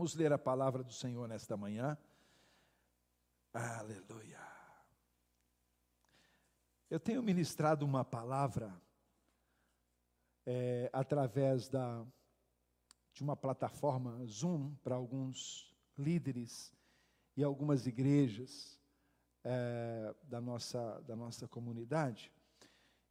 Vamos 0.00 0.14
ler 0.14 0.32
a 0.32 0.38
palavra 0.38 0.82
do 0.82 0.94
Senhor 0.94 1.28
nesta 1.28 1.58
manhã. 1.58 1.94
Aleluia. 3.52 4.40
Eu 6.88 6.98
tenho 6.98 7.22
ministrado 7.22 7.84
uma 7.84 8.02
palavra 8.02 8.74
é, 10.46 10.88
através 10.90 11.68
da, 11.68 12.02
de 13.12 13.22
uma 13.22 13.36
plataforma 13.36 14.24
Zoom 14.24 14.74
para 14.76 14.94
alguns 14.94 15.70
líderes 15.98 16.72
e 17.36 17.44
algumas 17.44 17.86
igrejas 17.86 18.80
é, 19.44 20.14
da, 20.22 20.40
nossa, 20.40 20.98
da 21.02 21.14
nossa 21.14 21.46
comunidade. 21.46 22.32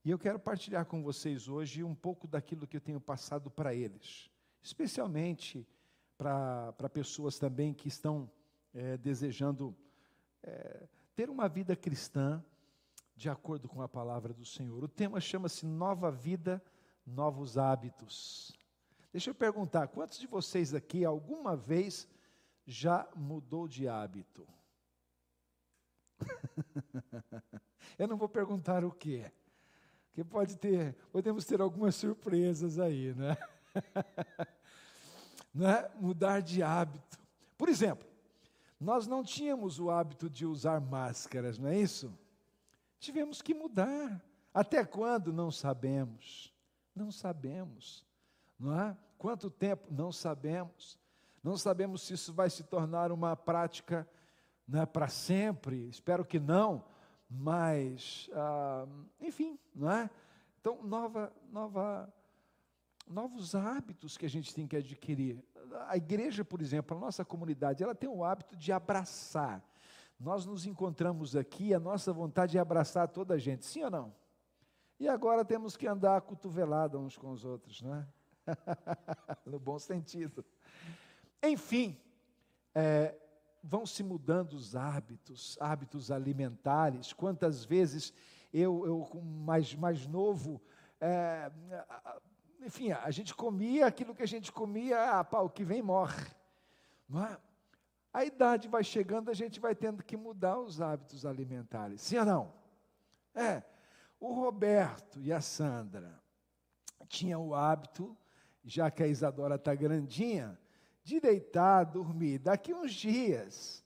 E 0.04 0.10
eu 0.10 0.18
quero 0.18 0.40
partilhar 0.40 0.88
com 0.88 1.04
vocês 1.04 1.48
hoje 1.48 1.84
um 1.84 1.94
pouco 1.94 2.28
daquilo 2.28 2.66
que 2.66 2.78
eu 2.78 2.82
tenho 2.82 3.00
passado 3.00 3.52
para 3.52 3.76
eles, 3.76 4.28
especialmente 4.64 5.68
para 6.20 6.90
pessoas 6.92 7.40
também 7.40 7.74
que 7.74 7.88
estão 7.88 8.30
é, 8.74 8.98
desejando 8.98 9.74
é, 10.44 10.86
ter 11.16 11.30
uma 11.30 11.48
vida 11.48 11.78
cristã 11.78 12.44
de 13.16 13.30
acordo 13.30 13.70
com 13.70 13.82
a 13.82 13.88
palavra 13.88 14.34
do 14.34 14.44
Senhor. 14.44 14.84
O 14.84 14.88
tema 14.90 15.22
chama-se 15.22 15.66
Nova 15.66 16.12
Vida, 16.12 16.62
Novos 17.06 17.58
Hábitos. 17.58 18.54
Deixa 19.14 19.30
eu 19.30 19.36
perguntar, 19.36 19.88
quantos 19.88 20.20
de 20.20 20.28
vocês 20.28 20.74
aqui 20.74 21.06
alguma 21.06 21.56
vez 21.56 22.06
já 22.66 23.08
mudou 23.16 23.66
de 23.66 23.88
hábito? 23.88 24.46
eu 27.98 28.10
não 28.10 28.18
vou 28.18 28.28
perguntar 28.28 28.84
o 28.84 28.92
que, 28.92 29.26
porque 30.08 30.26
pode 30.26 30.58
ter, 30.58 30.96
podemos 31.14 31.46
ter 31.46 31.62
algumas 31.62 31.96
surpresas 31.96 32.78
aí, 32.78 33.14
né? 33.14 33.38
né, 35.54 35.90
mudar 36.00 36.42
de 36.42 36.62
hábito. 36.62 37.20
Por 37.58 37.70
exemplo, 37.70 38.08
nós 38.80 39.08
não 39.08 39.24
tínhamos 39.24 39.80
o 39.80 39.90
hábito 39.90 40.30
de 40.30 40.46
usar 40.46 40.80
máscaras, 40.80 41.58
não 41.58 41.70
é 41.70 41.78
isso? 41.78 42.14
Tivemos 43.00 43.42
que 43.42 43.54
mudar. 43.54 44.22
Até 44.54 44.86
quando? 44.86 45.34
Não 45.34 45.52
sabemos. 45.52 46.54
Não 46.96 47.12
sabemos. 47.12 48.06
Não 48.58 48.80
é? 48.80 48.98
Quanto 49.18 49.50
tempo? 49.50 49.88
Não 49.92 50.12
sabemos. 50.12 50.98
Não 51.44 51.58
sabemos 51.58 52.04
se 52.04 52.14
isso 52.14 52.34
vai 52.34 52.50
se 52.50 52.64
tornar 52.64 53.12
uma 53.12 53.36
prática 53.36 54.08
né, 54.68 54.86
para 54.86 55.08
sempre. 55.08 55.88
Espero 55.90 56.26
que 56.26 56.40
não. 56.40 56.84
Mas, 57.30 58.30
ah, 58.34 58.88
enfim, 59.22 59.58
não 59.76 59.92
é? 59.92 60.10
Então, 60.60 60.82
nova, 60.84 61.32
nova 61.52 62.12
novos 63.10 63.56
hábitos 63.56 64.18
que 64.18 64.26
a 64.26 64.30
gente 64.30 64.54
tem 64.54 64.68
que 64.68 64.76
adquirir. 64.78 65.44
A 65.88 65.98
igreja, 65.98 66.46
por 66.46 66.62
exemplo, 66.62 66.96
a 66.96 67.00
nossa 67.00 67.26
comunidade, 67.26 67.84
ela 67.84 67.96
tem 67.96 68.10
o 68.10 68.24
hábito 68.24 68.56
de 68.56 68.72
abraçar. 68.72 69.64
Nós 70.20 70.46
nos 70.46 70.66
encontramos 70.66 71.36
aqui, 71.36 71.74
a 71.74 71.80
nossa 71.80 72.14
vontade 72.14 72.58
é 72.58 72.62
abraçar 72.62 73.08
toda 73.08 73.34
a 73.34 73.38
gente, 73.38 73.66
sim 73.66 73.84
ou 73.84 73.90
não? 73.90 74.14
E 75.00 75.08
agora 75.08 75.44
temos 75.46 75.76
que 75.76 75.88
andar 75.88 76.22
cotovelada 76.22 77.00
uns 77.00 77.18
com 77.18 77.32
os 77.32 77.46
outros, 77.46 77.82
não 77.82 77.96
é? 77.96 78.08
no 79.46 79.60
bom 79.60 79.80
sentido. 79.80 80.46
Enfim, 81.42 81.98
é, 82.76 83.16
vão 83.64 83.86
se 83.86 84.04
mudando 84.04 84.54
os 84.54 84.76
hábitos, 84.76 85.58
hábitos 85.60 86.12
alimentares. 86.12 87.14
Quantas 87.14 87.64
vezes 87.64 88.14
eu, 88.54 88.86
eu 88.86 89.22
mais, 89.22 89.74
mais 89.74 90.06
novo, 90.06 90.62
é, 91.00 91.50
enfim, 92.62 92.92
a 92.92 93.10
gente 93.12 93.34
comia 93.34 93.88
aquilo 93.88 94.14
que 94.14 94.24
a 94.24 94.28
gente 94.28 94.52
comia, 94.52 95.20
ah, 95.20 95.24
pá, 95.24 95.40
o 95.40 95.50
que 95.50 95.64
vem 95.64 95.82
morre. 95.82 96.26
É? 97.16 97.38
A 98.14 98.26
idade 98.26 98.68
vai 98.68 98.84
chegando, 98.84 99.30
a 99.30 99.34
gente 99.34 99.60
vai 99.60 99.74
tendo 99.74 100.04
que 100.04 100.18
mudar 100.18 100.60
os 100.60 100.82
hábitos 100.82 101.26
alimentares. 101.26 102.02
Sim 102.02 102.18
ou 102.18 102.26
não? 102.26 102.54
É. 103.34 103.64
O 104.20 104.34
Roberto 104.34 105.22
e 105.22 105.32
a 105.32 105.40
Sandra 105.40 106.22
tinham 107.08 107.48
o 107.48 107.56
hábito, 107.56 108.16
já 108.64 108.92
que 108.92 109.02
a 109.02 109.08
Isadora 109.08 109.56
está 109.56 109.74
grandinha, 109.74 110.60
de 111.04 111.20
deitar, 111.20 111.86
dormir. 111.86 112.40
Daqui 112.40 112.74
uns 112.74 112.92
dias, 112.94 113.84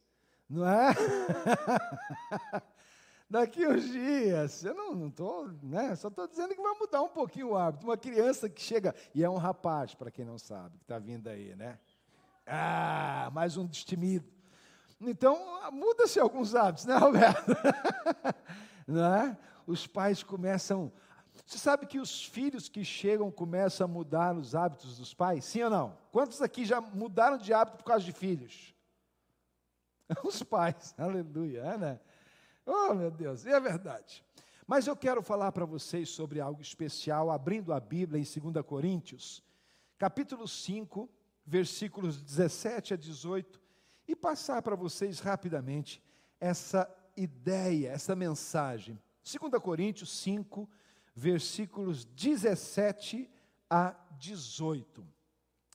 não 0.50 0.68
é? 0.68 0.94
daqui 3.34 3.66
uns 3.68 3.92
dias. 3.92 4.64
Eu 4.64 4.76
não 4.76 5.08
estou, 5.08 5.50
né? 5.64 5.96
Só 5.96 6.08
estou 6.08 6.28
dizendo 6.28 6.54
que 6.54 6.62
vai 6.62 6.78
mudar 6.80 7.02
um 7.02 7.10
pouquinho 7.10 7.50
o 7.50 7.58
hábito. 7.58 7.88
Uma 7.88 7.98
criança 7.98 8.48
que 8.48 8.62
chega, 8.62 8.94
e 9.14 9.24
é 9.24 9.30
um 9.30 9.38
rapaz, 9.38 9.96
para 9.96 10.12
quem 10.12 10.24
não 10.24 10.38
sabe, 10.38 10.78
que 10.78 10.84
está 10.84 11.00
vindo 11.00 11.28
aí, 11.28 11.56
né? 11.56 11.80
Ah, 12.46 13.32
mais 13.34 13.58
um 13.58 13.66
destemido. 13.66 14.32
Então, 15.02 15.36
muda-se 15.72 16.20
alguns 16.20 16.54
hábitos, 16.54 16.86
né, 16.86 16.96
Roberto? 16.96 17.52
não 18.88 19.16
é? 19.16 19.38
Os 19.66 19.88
pais 19.88 20.22
começam. 20.22 20.94
Você 21.44 21.58
sabe 21.58 21.88
que 21.88 22.00
os 22.00 22.24
filhos 22.24 22.70
que 22.70 22.86
chegam 22.86 23.32
começam 23.32 23.86
a 23.86 23.88
mudar 23.88 24.38
os 24.38 24.54
hábitos 24.54 25.00
dos 25.00 25.12
pais? 25.12 25.44
Sim 25.44 25.64
ou 25.64 25.70
não? 25.72 25.98
Quantos 26.12 26.40
aqui 26.40 26.66
já 26.66 26.80
mudaram 26.80 27.38
de 27.40 27.52
hábito 27.52 27.78
por 27.78 27.86
causa 27.86 28.06
de 28.06 28.12
filhos? 28.12 28.76
Os 30.24 30.44
pais, 30.44 30.94
aleluia, 30.98 31.62
é, 31.62 31.78
né? 31.78 32.00
Oh, 32.66 32.94
meu 32.94 33.12
Deus, 33.12 33.46
e 33.46 33.50
é 33.50 33.60
verdade. 33.60 34.24
Mas 34.66 34.88
eu 34.88 34.96
quero 34.96 35.22
falar 35.22 35.52
para 35.52 35.66
vocês 35.66 36.10
sobre 36.10 36.40
algo 36.40 36.62
especial, 36.62 37.30
abrindo 37.30 37.74
a 37.74 37.80
Bíblia 37.80 38.22
em 38.22 38.52
2 38.52 38.66
Coríntios, 38.66 39.44
capítulo 39.98 40.48
5, 40.48 41.10
versículos 41.46 42.22
17 42.22 42.94
a 42.94 42.98
18, 42.98 43.62
e 44.08 44.16
passar 44.16 44.62
para 44.62 44.76
vocês 44.76 45.20
rapidamente 45.20 46.02
essa 46.40 46.90
ideia, 47.16 47.90
essa 47.90 48.16
mensagem. 48.16 49.00
2 49.24 49.62
Coríntios 49.62 50.10
5, 50.20 50.70
versículos 51.14 52.06
17 52.06 53.30
a 53.70 53.96
18. 54.18 55.06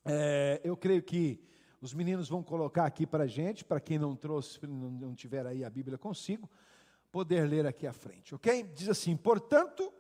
É, 0.05 0.61
eu 0.65 0.77
creio 0.77 1.03
que 1.03 1.41
os 1.81 1.95
meninos 1.95 2.29
vão 2.29 2.43
colocar 2.43 2.87
aqui 2.87 3.07
para 3.07 3.25
a 3.25 3.27
gente, 3.29 3.65
para 3.65 3.81
quem 3.81 3.99
não 3.99 4.17
trouxe, 4.17 4.67
não 4.67 5.15
tiver 5.15 5.47
aí 5.47 5.65
a 5.65 5.71
Bíblia 5.71 5.99
consigo, 5.99 6.49
poder 7.11 7.49
ler 7.49 7.67
aqui 7.67 7.87
à 7.87 7.93
frente, 7.93 8.35
ok? 8.35 8.63
Diz 8.75 8.89
assim: 8.89 9.17
portanto, 9.17 9.93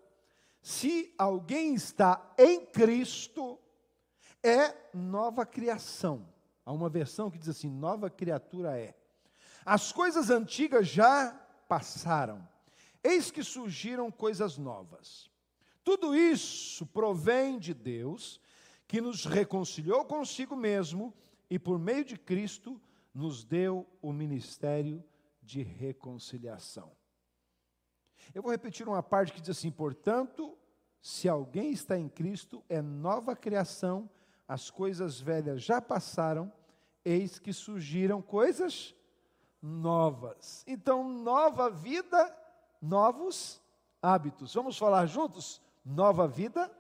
se 0.60 1.14
alguém 1.16 1.74
está 1.74 2.34
em 2.38 2.64
Cristo, 2.66 3.58
é 4.42 4.74
nova 4.92 5.46
criação. 5.46 6.28
Há 6.64 6.72
uma 6.72 6.88
versão 6.88 7.30
que 7.30 7.38
diz 7.38 7.48
assim: 7.48 7.68
nova 7.68 8.10
criatura 8.10 8.78
é. 8.78 8.94
As 9.64 9.92
coisas 9.92 10.30
antigas 10.30 10.88
já 10.88 11.30
passaram, 11.68 12.46
eis 13.02 13.30
que 13.30 13.42
surgiram 13.42 14.10
coisas 14.10 14.56
novas. 14.56 15.30
Tudo 15.84 16.14
isso 16.14 16.84
provém 16.86 17.58
de 17.58 17.72
Deus, 17.72 18.40
que 18.86 19.00
nos 19.00 19.24
reconciliou 19.24 20.04
consigo 20.04 20.54
mesmo 20.54 21.14
e, 21.48 21.58
por 21.58 21.78
meio 21.78 22.04
de 22.04 22.18
Cristo, 22.18 22.80
nos 23.14 23.44
deu 23.44 23.86
o 24.02 24.12
ministério 24.12 25.02
de 25.42 25.62
reconciliação. 25.62 26.97
Eu 28.34 28.42
vou 28.42 28.50
repetir 28.50 28.86
uma 28.88 29.02
parte 29.02 29.32
que 29.32 29.40
diz 29.40 29.56
assim: 29.56 29.70
portanto, 29.70 30.56
se 31.00 31.28
alguém 31.28 31.70
está 31.70 31.98
em 31.98 32.08
Cristo, 32.08 32.62
é 32.68 32.82
nova 32.82 33.34
criação, 33.34 34.08
as 34.46 34.70
coisas 34.70 35.20
velhas 35.20 35.62
já 35.62 35.80
passaram, 35.80 36.52
eis 37.04 37.38
que 37.38 37.52
surgiram 37.52 38.20
coisas 38.20 38.94
novas. 39.60 40.64
Então, 40.66 41.08
nova 41.08 41.70
vida, 41.70 42.36
novos 42.80 43.60
hábitos. 44.02 44.54
Vamos 44.54 44.76
falar 44.76 45.06
juntos? 45.06 45.60
Nova 45.84 46.26
vida, 46.28 46.70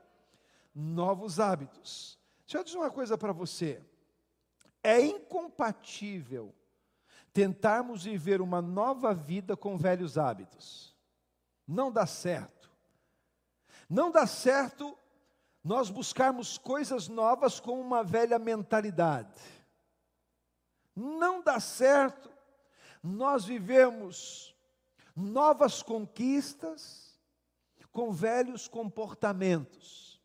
novos 0.74 1.40
hábitos. 1.40 2.18
Deixa 2.44 2.58
eu 2.58 2.64
dizer 2.64 2.78
uma 2.78 2.90
coisa 2.90 3.18
para 3.18 3.32
você. 3.32 3.82
É 4.82 5.00
incompatível 5.00 6.54
tentarmos 7.32 8.04
viver 8.04 8.40
uma 8.40 8.62
nova 8.62 9.12
vida 9.14 9.56
com 9.56 9.76
velhos 9.76 10.16
hábitos. 10.16 10.96
Não 11.68 11.92
dá 11.92 12.06
certo. 12.06 12.70
Não 13.90 14.10
dá 14.10 14.26
certo 14.26 14.96
nós 15.62 15.90
buscarmos 15.90 16.56
coisas 16.56 17.08
novas 17.08 17.60
com 17.60 17.78
uma 17.78 18.02
velha 18.02 18.38
mentalidade. 18.38 19.38
Não 20.96 21.42
dá 21.42 21.60
certo 21.60 22.30
nós 23.02 23.44
vivemos 23.44 24.54
novas 25.14 25.82
conquistas 25.82 27.18
com 27.92 28.12
velhos 28.12 28.66
comportamentos. 28.66 30.20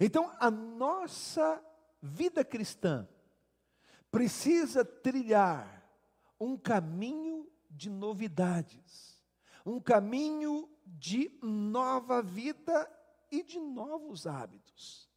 Então, 0.00 0.34
a 0.38 0.50
nossa 0.50 1.62
vida 2.02 2.44
cristã 2.44 3.08
precisa 4.10 4.84
trilhar 4.84 5.88
um 6.38 6.56
caminho 6.56 7.50
de 7.70 7.88
novidades 7.88 9.15
um 9.66 9.80
caminho 9.80 10.70
de 10.86 11.36
nova 11.42 12.22
vida 12.22 12.88
e 13.30 13.42
de 13.42 13.58
novos 13.58 14.24
hábitos. 14.26 15.10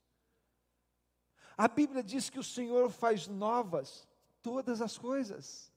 A 1.56 1.68
Bíblia 1.68 2.01
diz 2.01 2.30
que 2.30 2.40
o 2.40 2.44
Senhor 2.44 2.90
faz 2.90 3.28
novas 3.28 4.07
todas 4.42 4.81
as 4.81 4.98
coisas. 4.98 5.72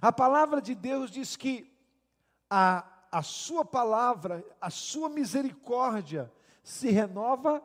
A 0.00 0.10
palavra 0.10 0.62
de 0.62 0.74
Deus 0.74 1.10
diz 1.10 1.36
que 1.36 1.70
a, 2.48 2.86
a 3.12 3.22
sua 3.22 3.64
palavra, 3.64 4.44
a 4.58 4.70
sua 4.70 5.08
misericórdia 5.08 6.32
se 6.62 6.90
renova 6.90 7.62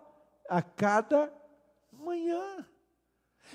a 0.50 0.62
cada 0.62 1.34
manhã. 1.92 2.68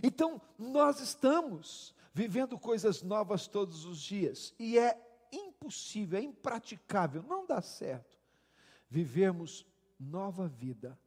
Então, 0.03 0.41
nós 0.59 1.01
estamos 1.01 1.95
vivendo 2.15 2.59
coisas 2.59 3.03
novas 3.03 3.47
todos 3.47 3.85
os 3.85 4.01
dias, 4.01 4.55
e 4.59 4.79
é 4.79 5.06
impossível, 5.57 6.19
é 6.19 6.23
impraticável, 6.23 7.23
não 7.23 7.47
dá 7.47 7.61
certo 7.61 8.17
vivermos 8.89 9.67
nova 9.99 10.47
vida 10.47 10.99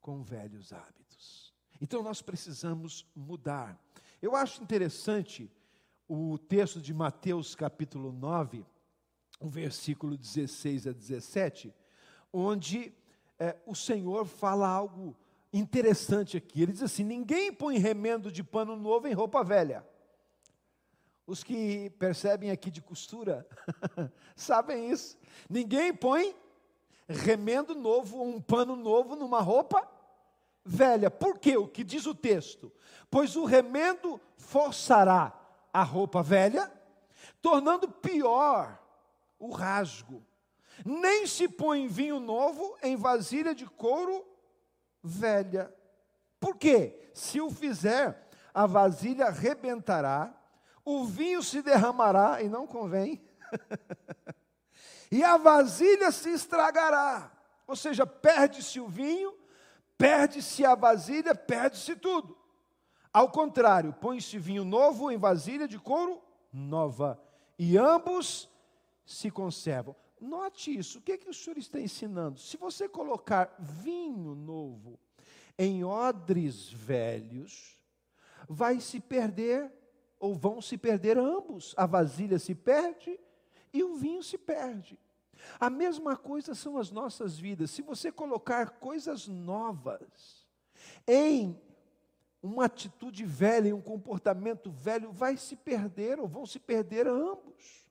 com 0.00 0.22
velhos 0.22 0.72
hábitos. 0.72 1.52
Então, 1.80 2.02
nós 2.02 2.22
precisamos 2.22 3.06
mudar. 3.14 3.78
Eu 4.22 4.34
acho 4.34 4.62
interessante 4.62 5.50
o 6.08 6.38
texto 6.38 6.80
de 6.80 6.94
Mateus 6.94 7.54
capítulo 7.54 8.12
9, 8.12 8.64
o 9.40 9.48
versículo 9.48 10.16
16 10.16 10.86
a 10.86 10.92
17, 10.92 11.72
onde 12.32 12.92
é, 13.38 13.56
o 13.66 13.74
Senhor 13.74 14.24
fala 14.24 14.66
algo 14.68 15.16
interessante 15.52 16.36
aqui. 16.36 16.62
Ele 16.62 16.72
diz 16.72 16.82
assim: 16.82 17.04
ninguém 17.04 17.52
põe 17.52 17.78
remendo 17.78 18.32
de 18.32 18.42
pano 18.42 18.74
novo 18.74 19.06
em 19.06 19.12
roupa 19.12 19.44
velha. 19.44 19.86
Os 21.28 21.44
que 21.44 21.90
percebem 21.98 22.50
aqui 22.50 22.70
de 22.70 22.80
costura 22.80 23.46
sabem 24.34 24.90
isso. 24.90 25.18
Ninguém 25.46 25.92
põe 25.92 26.34
remendo 27.06 27.74
novo, 27.74 28.22
um 28.22 28.40
pano 28.40 28.74
novo 28.74 29.14
numa 29.14 29.38
roupa 29.38 29.86
velha. 30.64 31.10
Por 31.10 31.38
quê? 31.38 31.54
O 31.54 31.68
que 31.68 31.84
diz 31.84 32.06
o 32.06 32.14
texto? 32.14 32.72
Pois 33.10 33.36
o 33.36 33.44
remendo 33.44 34.18
forçará 34.38 35.38
a 35.70 35.82
roupa 35.82 36.22
velha, 36.22 36.72
tornando 37.42 37.90
pior 37.90 38.82
o 39.38 39.50
rasgo. 39.50 40.24
Nem 40.82 41.26
se 41.26 41.46
põe 41.46 41.88
vinho 41.88 42.18
novo 42.18 42.74
em 42.82 42.96
vasilha 42.96 43.54
de 43.54 43.66
couro 43.66 44.26
velha. 45.02 45.70
Por 46.40 46.56
quê? 46.56 47.10
Se 47.12 47.38
o 47.38 47.50
fizer, 47.50 48.30
a 48.54 48.64
vasilha 48.64 49.28
rebentará, 49.28 50.37
o 50.88 51.04
vinho 51.04 51.42
se 51.42 51.60
derramará 51.60 52.42
e 52.42 52.48
não 52.48 52.66
convém. 52.66 53.20
e 55.12 55.22
a 55.22 55.36
vasilha 55.36 56.10
se 56.10 56.30
estragará. 56.30 57.30
Ou 57.66 57.76
seja, 57.76 58.06
perde-se 58.06 58.80
o 58.80 58.88
vinho, 58.88 59.34
perde-se 59.98 60.64
a 60.64 60.74
vasilha, 60.74 61.34
perde-se 61.34 61.94
tudo. 61.94 62.38
Ao 63.12 63.30
contrário, 63.30 63.92
põe-se 63.92 64.38
vinho 64.38 64.64
novo 64.64 65.10
em 65.10 65.18
vasilha 65.18 65.68
de 65.68 65.78
couro 65.78 66.22
nova, 66.50 67.20
e 67.58 67.76
ambos 67.76 68.48
se 69.04 69.30
conservam. 69.30 69.94
Note 70.18 70.76
isso, 70.76 70.98
o 70.98 71.02
que, 71.02 71.12
é 71.12 71.18
que 71.18 71.28
o 71.28 71.34
senhor 71.34 71.58
está 71.58 71.78
ensinando? 71.78 72.40
Se 72.40 72.56
você 72.56 72.88
colocar 72.88 73.54
vinho 73.58 74.34
novo 74.34 74.98
em 75.58 75.84
odres 75.84 76.70
velhos, 76.70 77.76
vai 78.48 78.80
se 78.80 79.00
perder, 79.00 79.70
ou 80.18 80.34
vão 80.34 80.60
se 80.60 80.76
perder 80.76 81.18
ambos. 81.18 81.74
A 81.76 81.86
vasilha 81.86 82.38
se 82.38 82.54
perde 82.54 83.18
e 83.72 83.82
o 83.82 83.94
vinho 83.94 84.22
se 84.22 84.38
perde. 84.38 84.98
A 85.58 85.70
mesma 85.70 86.16
coisa 86.16 86.54
são 86.54 86.78
as 86.78 86.90
nossas 86.90 87.38
vidas. 87.38 87.70
Se 87.70 87.82
você 87.82 88.10
colocar 88.10 88.70
coisas 88.80 89.28
novas 89.28 90.46
em 91.06 91.60
uma 92.42 92.66
atitude 92.66 93.24
velha, 93.24 93.68
em 93.68 93.72
um 93.72 93.80
comportamento 93.80 94.70
velho, 94.70 95.10
vai 95.10 95.36
se 95.36 95.56
perder 95.56 96.20
ou 96.20 96.28
vão 96.28 96.46
se 96.46 96.58
perder 96.58 97.06
ambos. 97.06 97.86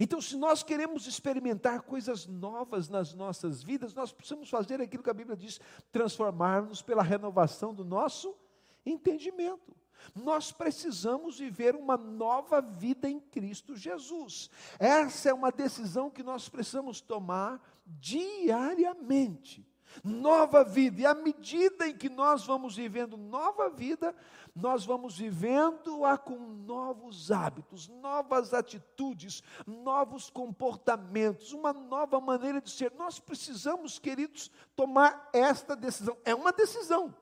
Então, 0.00 0.20
se 0.20 0.36
nós 0.36 0.62
queremos 0.62 1.06
experimentar 1.06 1.82
coisas 1.82 2.26
novas 2.26 2.88
nas 2.88 3.14
nossas 3.14 3.62
vidas, 3.62 3.94
nós 3.94 4.12
precisamos 4.12 4.50
fazer 4.50 4.80
aquilo 4.80 5.02
que 5.02 5.10
a 5.10 5.14
Bíblia 5.14 5.36
diz: 5.36 5.60
transformar-nos 5.90 6.82
pela 6.82 7.02
renovação 7.02 7.72
do 7.72 7.84
nosso 7.84 8.36
entendimento. 8.84 9.74
Nós 10.14 10.52
precisamos 10.52 11.38
viver 11.38 11.74
uma 11.74 11.96
nova 11.96 12.60
vida 12.60 13.08
em 13.08 13.20
Cristo 13.20 13.76
Jesus. 13.76 14.50
Essa 14.78 15.30
é 15.30 15.34
uma 15.34 15.50
decisão 15.50 16.10
que 16.10 16.22
nós 16.22 16.48
precisamos 16.48 17.00
tomar 17.00 17.60
diariamente 17.86 19.66
nova 20.02 20.64
vida. 20.64 21.00
E 21.00 21.06
à 21.06 21.14
medida 21.14 21.88
em 21.88 21.96
que 21.96 22.08
nós 22.08 22.44
vamos 22.44 22.76
vivendo 22.76 23.16
nova 23.16 23.68
vida, 23.70 24.14
nós 24.54 24.84
vamos 24.84 25.18
vivendo-a 25.18 26.16
com 26.16 26.38
novos 26.38 27.30
hábitos, 27.30 27.88
novas 27.88 28.54
atitudes, 28.54 29.42
novos 29.66 30.30
comportamentos, 30.30 31.52
uma 31.52 31.72
nova 31.72 32.20
maneira 32.20 32.60
de 32.60 32.70
ser. 32.70 32.92
Nós 32.92 33.18
precisamos, 33.18 33.98
queridos, 33.98 34.50
tomar 34.74 35.28
esta 35.32 35.76
decisão. 35.76 36.16
É 36.24 36.34
uma 36.34 36.52
decisão, 36.52 37.14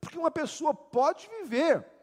porque 0.00 0.18
uma 0.18 0.30
pessoa 0.30 0.74
pode 0.74 1.28
viver 1.40 1.93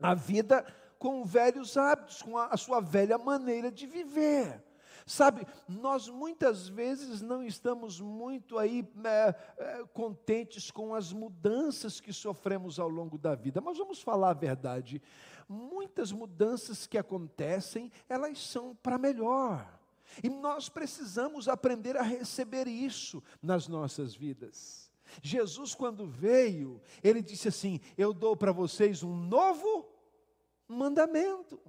a 0.00 0.14
vida 0.14 0.64
com 0.98 1.24
velhos 1.24 1.76
hábitos, 1.76 2.22
com 2.22 2.36
a, 2.36 2.46
a 2.46 2.56
sua 2.56 2.80
velha 2.80 3.18
maneira 3.18 3.70
de 3.70 3.86
viver. 3.86 4.62
Sabe, 5.08 5.46
nós 5.68 6.08
muitas 6.08 6.66
vezes 6.66 7.22
não 7.22 7.44
estamos 7.44 8.00
muito 8.00 8.58
aí 8.58 8.84
é, 9.04 9.34
é, 9.56 9.84
contentes 9.92 10.68
com 10.68 10.96
as 10.96 11.12
mudanças 11.12 12.00
que 12.00 12.12
sofremos 12.12 12.80
ao 12.80 12.88
longo 12.88 13.16
da 13.16 13.36
vida, 13.36 13.60
mas 13.60 13.78
vamos 13.78 14.02
falar 14.02 14.30
a 14.30 14.34
verdade. 14.34 15.00
Muitas 15.48 16.10
mudanças 16.10 16.88
que 16.88 16.98
acontecem, 16.98 17.92
elas 18.08 18.44
são 18.44 18.74
para 18.74 18.98
melhor. 18.98 19.78
E 20.24 20.28
nós 20.28 20.68
precisamos 20.68 21.46
aprender 21.46 21.96
a 21.96 22.02
receber 22.02 22.66
isso 22.66 23.22
nas 23.40 23.68
nossas 23.68 24.12
vidas. 24.12 24.85
Jesus, 25.22 25.74
quando 25.74 26.06
veio, 26.06 26.80
ele 27.02 27.22
disse 27.22 27.48
assim: 27.48 27.80
Eu 27.96 28.12
dou 28.12 28.36
para 28.36 28.52
vocês 28.52 29.02
um 29.02 29.14
novo 29.16 29.88
mandamento 30.68 31.60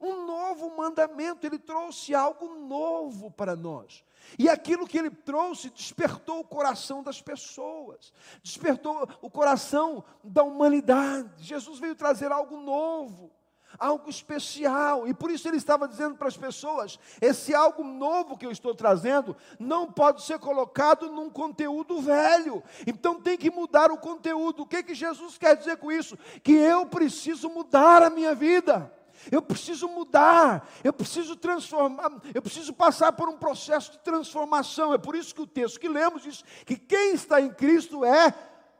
um 0.00 0.26
novo 0.26 0.76
mandamento, 0.76 1.46
ele 1.46 1.58
trouxe 1.58 2.14
algo 2.14 2.54
novo 2.54 3.30
para 3.30 3.56
nós. 3.56 4.04
E 4.38 4.48
aquilo 4.48 4.86
que 4.86 4.98
ele 4.98 5.10
trouxe 5.10 5.70
despertou 5.70 6.40
o 6.40 6.44
coração 6.44 7.02
das 7.02 7.22
pessoas, 7.22 8.12
despertou 8.42 9.08
o 9.22 9.30
coração 9.30 10.04
da 10.22 10.42
humanidade. 10.42 11.42
Jesus 11.42 11.78
veio 11.78 11.94
trazer 11.94 12.30
algo 12.30 12.58
novo, 12.58 13.30
algo 13.78 14.08
especial, 14.08 15.06
e 15.06 15.14
por 15.14 15.30
isso 15.30 15.48
ele 15.48 15.56
estava 15.56 15.86
dizendo 15.88 16.16
para 16.16 16.28
as 16.28 16.36
pessoas: 16.36 16.98
esse 17.20 17.54
algo 17.54 17.84
novo 17.84 18.36
que 18.36 18.46
eu 18.46 18.50
estou 18.50 18.74
trazendo 18.74 19.36
não 19.58 19.90
pode 19.90 20.22
ser 20.22 20.38
colocado 20.38 21.10
num 21.10 21.30
conteúdo 21.30 22.00
velho, 22.00 22.62
então 22.86 23.20
tem 23.20 23.36
que 23.36 23.50
mudar 23.50 23.90
o 23.90 23.98
conteúdo. 23.98 24.62
O 24.62 24.66
que, 24.66 24.82
que 24.82 24.94
Jesus 24.94 25.36
quer 25.38 25.56
dizer 25.56 25.76
com 25.76 25.90
isso? 25.92 26.18
Que 26.42 26.52
eu 26.52 26.86
preciso 26.86 27.48
mudar 27.48 28.02
a 28.02 28.10
minha 28.10 28.34
vida. 28.34 28.92
Eu 29.30 29.42
preciso 29.42 29.88
mudar, 29.88 30.68
eu 30.84 30.92
preciso 30.92 31.34
transformar, 31.36 32.12
eu 32.34 32.42
preciso 32.42 32.72
passar 32.72 33.12
por 33.12 33.28
um 33.28 33.36
processo 33.36 33.92
de 33.92 33.98
transformação. 33.98 34.92
É 34.92 34.98
por 34.98 35.16
isso 35.16 35.34
que 35.34 35.40
o 35.40 35.46
texto 35.46 35.80
que 35.80 35.88
lemos 35.88 36.22
diz 36.22 36.44
que 36.64 36.76
quem 36.76 37.14
está 37.14 37.40
em 37.40 37.50
Cristo 37.50 38.04
é 38.04 38.32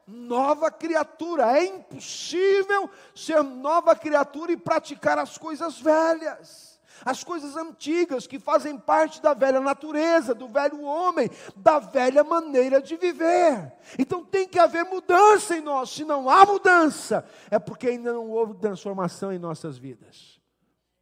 nova 0.06 0.70
criatura. 0.70 1.58
É 1.58 1.64
impossível 1.64 2.88
ser 3.14 3.42
nova 3.42 3.96
criatura 3.96 4.52
e 4.52 4.56
praticar 4.56 5.18
as 5.18 5.36
coisas 5.36 5.80
velhas. 5.80 6.76
As 7.04 7.22
coisas 7.22 7.56
antigas 7.56 8.26
que 8.26 8.38
fazem 8.38 8.78
parte 8.78 9.20
da 9.20 9.34
velha 9.34 9.60
natureza, 9.60 10.34
do 10.34 10.48
velho 10.48 10.80
homem, 10.82 11.28
da 11.54 11.78
velha 11.78 12.24
maneira 12.24 12.80
de 12.80 12.96
viver. 12.96 13.72
Então 13.98 14.24
tem 14.24 14.48
que 14.48 14.58
haver 14.58 14.84
mudança 14.84 15.56
em 15.56 15.60
nós. 15.60 15.90
Se 15.90 16.04
não 16.04 16.30
há 16.30 16.46
mudança, 16.46 17.28
é 17.50 17.58
porque 17.58 17.88
ainda 17.88 18.12
não 18.12 18.30
houve 18.30 18.54
transformação 18.54 19.30
em 19.32 19.38
nossas 19.38 19.76
vidas. 19.76 20.40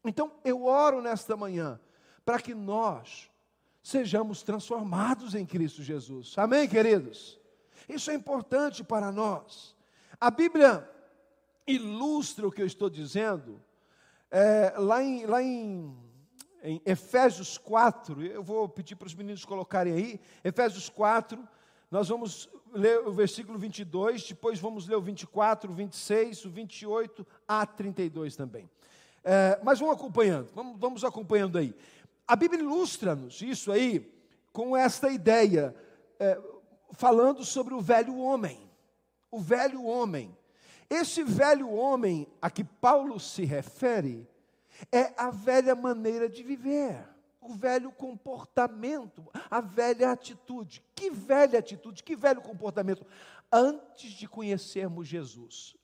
Então 0.04 0.32
eu 0.44 0.64
oro 0.64 1.00
nesta 1.00 1.36
manhã 1.36 1.80
para 2.24 2.40
que 2.40 2.54
nós 2.54 3.30
sejamos 3.82 4.42
transformados 4.42 5.34
em 5.34 5.46
Cristo 5.46 5.82
Jesus. 5.82 6.34
Amém, 6.36 6.66
queridos? 6.66 7.38
Isso 7.88 8.10
é 8.10 8.14
importante 8.14 8.82
para 8.82 9.10
nós. 9.12 9.74
A 10.20 10.30
Bíblia 10.30 10.88
ilustra 11.66 12.46
o 12.46 12.52
que 12.52 12.62
eu 12.62 12.66
estou 12.66 12.88
dizendo 12.90 13.60
é, 14.30 14.74
lá, 14.76 15.02
em, 15.02 15.26
lá 15.26 15.42
em, 15.42 15.96
em 16.62 16.82
Efésios 16.84 17.58
4. 17.58 18.22
Eu 18.22 18.42
vou 18.42 18.68
pedir 18.68 18.96
para 18.96 19.06
os 19.06 19.14
meninos 19.14 19.44
colocarem 19.44 19.92
aí. 19.92 20.20
Efésios 20.42 20.88
4. 20.88 21.38
Nós 21.90 22.08
vamos 22.08 22.48
ler 22.74 23.06
o 23.06 23.12
versículo 23.12 23.56
22, 23.56 24.28
depois 24.28 24.58
vamos 24.58 24.88
ler 24.88 24.96
o 24.96 25.00
24, 25.00 25.70
o 25.70 25.74
26, 25.74 26.44
o 26.44 26.50
28 26.50 27.26
a 27.46 27.64
32 27.64 28.34
também. 28.34 28.68
É, 29.22 29.58
mas 29.62 29.78
vamos 29.78 29.94
acompanhando, 29.94 30.50
vamos, 30.52 30.78
vamos 30.78 31.04
acompanhando 31.04 31.56
aí. 31.56 31.74
A 32.26 32.34
Bíblia 32.34 32.60
ilustra-nos 32.60 33.40
isso 33.40 33.70
aí 33.70 34.12
com 34.52 34.76
esta 34.76 35.10
ideia, 35.10 35.74
é, 36.18 36.40
falando 36.94 37.44
sobre 37.44 37.74
o 37.74 37.80
velho 37.80 38.16
homem. 38.16 38.58
O 39.30 39.38
velho 39.38 39.84
homem. 39.84 40.36
Esse 40.88 41.22
velho 41.22 41.70
homem 41.70 42.26
a 42.40 42.50
que 42.50 42.64
Paulo 42.64 43.18
se 43.18 43.44
refere 43.44 44.28
é 44.90 45.12
a 45.16 45.30
velha 45.30 45.74
maneira 45.74 46.28
de 46.28 46.42
viver, 46.42 47.08
o 47.40 47.54
velho 47.54 47.92
comportamento, 47.92 49.24
a 49.50 49.60
velha 49.60 50.10
atitude. 50.10 50.82
Que 50.94 51.10
velha 51.10 51.58
atitude, 51.58 52.02
que 52.02 52.16
velho 52.16 52.40
comportamento 52.40 53.06
antes 53.52 54.12
de 54.12 54.28
conhecermos 54.28 55.06
Jesus. 55.06 55.76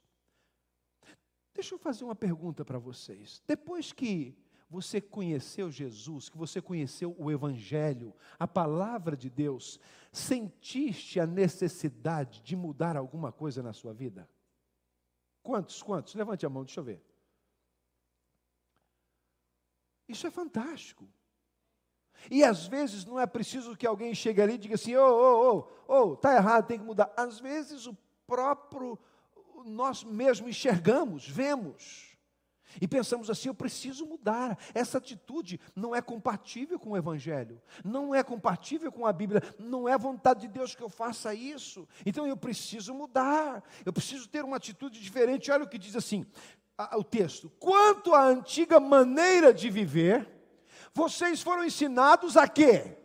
Deixa 1.55 1.75
eu 1.75 1.79
fazer 1.79 2.05
uma 2.05 2.15
pergunta 2.15 2.65
para 2.65 2.79
vocês. 2.79 3.43
Depois 3.47 3.93
que 3.93 4.37
você 4.71 5.01
conheceu 5.01 5.69
Jesus, 5.69 6.29
que 6.29 6.39
você 6.39 6.63
conheceu 6.63 7.15
o 7.19 7.31
Evangelho, 7.31 8.15
a 8.39 8.47
palavra 8.47 9.17
de 9.17 9.29
Deus, 9.29 9.81
sentiste 10.13 11.19
a 11.19 11.27
necessidade 11.27 12.41
de 12.43 12.55
mudar 12.55 12.97
alguma 12.97 13.33
coisa 13.33 13.65
na 13.65 13.73
sua 13.73 13.93
vida? 13.93 14.31
Quantos, 15.43 15.83
quantos? 15.83 16.15
Levante 16.15 16.47
a 16.47 16.49
mão, 16.49 16.65
deixa 16.65 16.79
eu 16.79 16.85
ver. 16.85 17.03
Isso 20.09 20.27
é 20.27 20.31
fantástico. 20.31 21.09
E 22.31 22.45
às 22.45 22.67
vezes 22.67 23.05
não 23.05 23.19
é 23.19 23.27
preciso 23.27 23.77
que 23.77 23.87
alguém 23.87 24.15
chegue 24.15 24.41
ali 24.41 24.55
e 24.55 24.59
diga 24.59 24.77
assim: 24.77 24.95
ô, 24.95 25.03
ô, 25.03 25.67
ô, 25.89 25.95
ô, 26.11 26.15
está 26.15 26.37
errado, 26.37 26.67
tem 26.67 26.79
que 26.79 26.85
mudar. 26.85 27.13
Às 27.17 27.41
vezes 27.41 27.87
o 27.87 27.97
próprio, 28.27 28.97
nós 29.65 30.05
mesmo 30.05 30.49
enxergamos, 30.49 31.29
vemos. 31.29 32.10
E 32.81 32.87
pensamos 32.87 33.31
assim: 33.31 33.49
eu 33.49 33.55
preciso 33.55 34.05
mudar. 34.05 34.59
Essa 34.75 34.99
atitude 34.99 35.59
não 35.75 35.95
é 35.95 36.03
compatível 36.03 36.79
com 36.79 36.91
o 36.91 36.97
Evangelho, 36.97 37.61
não 37.85 38.15
é 38.15 38.23
compatível 38.23 38.93
com 38.93 39.07
a 39.07 39.13
Bíblia, 39.13 39.43
não 39.59 39.89
é 39.89 39.97
vontade 39.97 40.43
de 40.43 40.49
Deus 40.49 40.75
que 40.75 40.83
eu 40.83 40.91
faça 40.91 41.35
isso. 41.35 41.89
Então 42.05 42.27
eu 42.27 42.37
preciso 42.37 42.93
mudar, 42.93 43.63
eu 43.85 43.93
preciso 43.93 44.29
ter 44.29 44.45
uma 44.45 44.57
atitude 44.57 45.01
diferente. 45.01 45.51
Olha 45.51 45.65
o 45.65 45.69
que 45.69 45.79
diz 45.79 45.97
assim: 45.97 46.27
o 46.93 47.05
texto: 47.05 47.51
quanto 47.59 48.15
à 48.15 48.25
antiga 48.25 48.79
maneira 48.79 49.53
de 49.53 49.71
viver, 49.71 50.29
vocês 50.93 51.43
foram 51.43 51.65
ensinados 51.65 52.37
a 52.37 52.49
quê? 52.49 52.97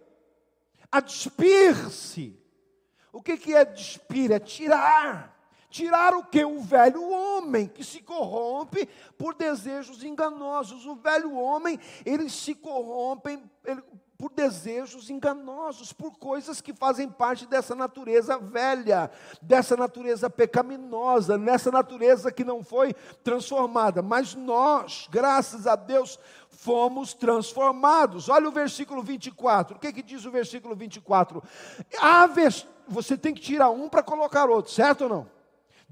A 0.91 1.00
despir-se. 1.00 2.39
O 3.12 3.22
que, 3.22 3.38
que 3.38 3.53
é 3.53 3.63
despir? 3.63 4.31
É 4.31 4.39
tirar. 4.39 5.34
Tirar 5.69 6.13
o 6.13 6.24
que? 6.24 6.43
O 6.45 6.62
velho 6.62 7.10
homem 7.10 7.67
que 7.67 7.84
se 7.84 8.01
corrompe 8.01 8.88
por 9.17 9.34
desejos 9.34 10.03
enganosos. 10.03 10.86
O 10.86 10.95
velho 10.95 11.36
homem, 11.36 11.79
eles 12.05 12.34
se 12.34 12.55
corrompem 12.55 13.43
ele, 13.63 13.81
por 14.17 14.31
desejos 14.31 15.10
enganosos, 15.10 15.91
por 15.91 16.17
coisas 16.17 16.62
que 16.62 16.74
fazem 16.74 17.10
parte 17.10 17.45
dessa 17.45 17.75
natureza 17.75 18.38
velha, 18.38 19.12
dessa 19.41 19.75
natureza 19.75 20.29
pecaminosa, 20.29 21.38
nessa 21.38 21.69
natureza 21.69 22.31
que 22.31 22.43
não 22.43 22.63
foi 22.63 22.93
transformada. 23.24 24.01
Mas 24.01 24.34
nós, 24.34 25.07
graças 25.12 25.67
a 25.67 25.75
Deus, 25.75 26.17
fomos 26.50 27.13
transformados. 27.13 28.29
Olha 28.29 28.48
o 28.48 28.51
versículo 28.51 29.03
24. 29.03 29.75
O 29.75 29.79
que, 29.79 29.91
que 29.91 30.01
diz 30.01 30.25
o 30.25 30.31
versículo 30.31 30.75
24? 30.75 31.43
Ah, 32.00 32.27
você 32.88 33.17
tem 33.17 33.34
que 33.34 33.41
tirar 33.41 33.69
um 33.69 33.89
para 33.89 34.03
colocar 34.03 34.50
outro, 34.50 34.72
certo 34.72 35.03
ou 35.03 35.10
não? 35.10 35.34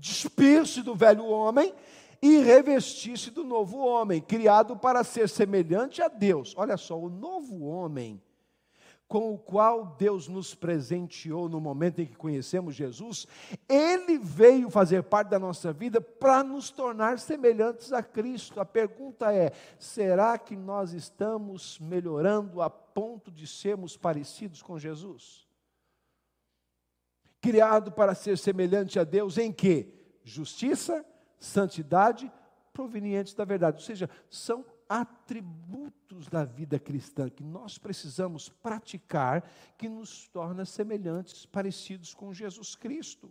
Despir-se 0.03 0.81
do 0.81 0.93
velho 0.93 1.25
homem 1.25 1.73
e 2.21 2.39
revestir-se 2.39 3.31
do 3.31 3.41
novo 3.45 3.77
homem, 3.77 4.19
criado 4.19 4.75
para 4.75 5.01
ser 5.01 5.29
semelhante 5.29 6.01
a 6.01 6.09
Deus. 6.09 6.53
Olha 6.57 6.75
só, 6.75 6.99
o 6.99 7.09
novo 7.09 7.63
homem 7.63 8.21
com 9.07 9.33
o 9.33 9.37
qual 9.37 9.95
Deus 9.97 10.27
nos 10.27 10.53
presenteou 10.53 11.47
no 11.47 11.61
momento 11.61 12.01
em 12.01 12.05
que 12.05 12.17
conhecemos 12.17 12.75
Jesus, 12.75 13.27
ele 13.69 14.17
veio 14.17 14.69
fazer 14.69 15.03
parte 15.03 15.29
da 15.29 15.39
nossa 15.39 15.71
vida 15.71 16.01
para 16.01 16.43
nos 16.43 16.69
tornar 16.69 17.19
semelhantes 17.19 17.93
a 17.93 18.01
Cristo. 18.01 18.59
A 18.59 18.65
pergunta 18.65 19.31
é: 19.31 19.53
será 19.77 20.37
que 20.37 20.55
nós 20.55 20.93
estamos 20.93 21.79
melhorando 21.79 22.61
a 22.61 22.69
ponto 22.69 23.31
de 23.31 23.45
sermos 23.45 23.95
parecidos 23.95 24.61
com 24.61 24.79
Jesus? 24.79 25.47
Criado 27.43 27.91
para 27.91 28.15
ser 28.15 28.37
semelhante 28.37 28.97
a 28.97 29.03
Deus 29.03 29.37
em 29.37 29.51
que? 29.51 29.93
Justiça, 30.23 31.05
santidade, 31.37 32.31
provenientes 32.71 33.33
da 33.33 33.43
verdade. 33.43 33.81
Ou 33.81 33.85
seja, 33.85 34.09
são 34.29 34.65
atributos 34.87 36.29
da 36.29 36.45
vida 36.45 36.79
cristã 36.79 37.29
que 37.29 37.43
nós 37.43 37.77
precisamos 37.77 38.47
praticar 38.47 39.43
que 39.77 39.89
nos 39.89 40.29
torna 40.29 40.63
semelhantes, 40.63 41.45
parecidos 41.45 42.13
com 42.13 42.33
Jesus 42.33 42.77
Cristo. 42.77 43.29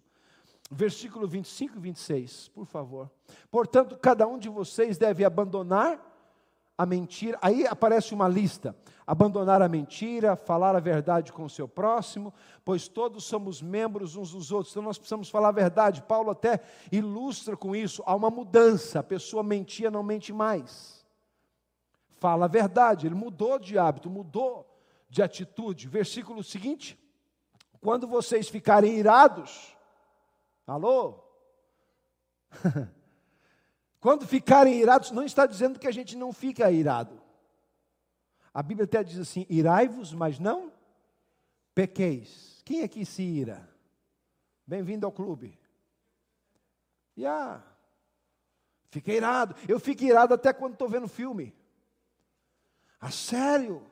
Versículo 0.70 1.26
25 1.26 1.78
e 1.78 1.80
26, 1.80 2.48
por 2.48 2.66
favor. 2.66 3.10
Portanto, 3.50 3.96
cada 3.96 4.26
um 4.26 4.38
de 4.38 4.50
vocês 4.50 4.98
deve 4.98 5.24
abandonar 5.24 6.11
a 6.76 6.86
mentira. 6.86 7.38
Aí 7.42 7.66
aparece 7.66 8.14
uma 8.14 8.28
lista: 8.28 8.76
abandonar 9.06 9.62
a 9.62 9.68
mentira, 9.68 10.36
falar 10.36 10.74
a 10.74 10.80
verdade 10.80 11.32
com 11.32 11.44
o 11.44 11.50
seu 11.50 11.68
próximo, 11.68 12.32
pois 12.64 12.88
todos 12.88 13.24
somos 13.24 13.60
membros 13.60 14.16
uns 14.16 14.32
dos 14.32 14.50
outros, 14.50 14.72
então 14.72 14.82
nós 14.82 14.98
precisamos 14.98 15.28
falar 15.28 15.48
a 15.48 15.52
verdade. 15.52 16.02
Paulo 16.02 16.30
até 16.30 16.60
ilustra 16.90 17.56
com 17.56 17.74
isso: 17.74 18.02
há 18.06 18.14
uma 18.14 18.30
mudança, 18.30 19.00
a 19.00 19.04
pessoa 19.04 19.42
mentia, 19.42 19.90
não 19.90 20.02
mente 20.02 20.32
mais. 20.32 21.04
Fala 22.18 22.44
a 22.44 22.48
verdade, 22.48 23.06
ele 23.06 23.14
mudou 23.14 23.58
de 23.58 23.78
hábito, 23.78 24.08
mudou 24.08 24.68
de 25.08 25.22
atitude. 25.22 25.88
Versículo 25.88 26.42
seguinte: 26.42 26.98
quando 27.80 28.06
vocês 28.06 28.48
ficarem 28.48 28.96
irados, 28.96 29.76
alô? 30.66 31.18
Quando 34.02 34.26
ficarem 34.26 34.80
irados, 34.80 35.12
não 35.12 35.22
está 35.22 35.46
dizendo 35.46 35.78
que 35.78 35.86
a 35.86 35.92
gente 35.92 36.16
não 36.16 36.32
fica 36.32 36.68
irado. 36.72 37.22
A 38.52 38.60
Bíblia 38.60 38.84
até 38.84 39.04
diz 39.04 39.16
assim: 39.16 39.46
irai-vos, 39.48 40.12
mas 40.12 40.40
não 40.40 40.72
pequeis. 41.72 42.60
Quem 42.64 42.82
aqui 42.82 43.06
se 43.06 43.22
ira? 43.22 43.70
Bem-vindo 44.66 45.06
ao 45.06 45.12
clube. 45.12 45.56
Yeah. 47.16 47.64
Fica 48.90 49.12
irado. 49.12 49.54
Eu 49.68 49.78
fico 49.78 50.02
irado 50.02 50.34
até 50.34 50.52
quando 50.52 50.72
estou 50.72 50.88
vendo 50.88 51.06
filme. 51.06 51.54
A 53.00 53.08
sério. 53.08 53.86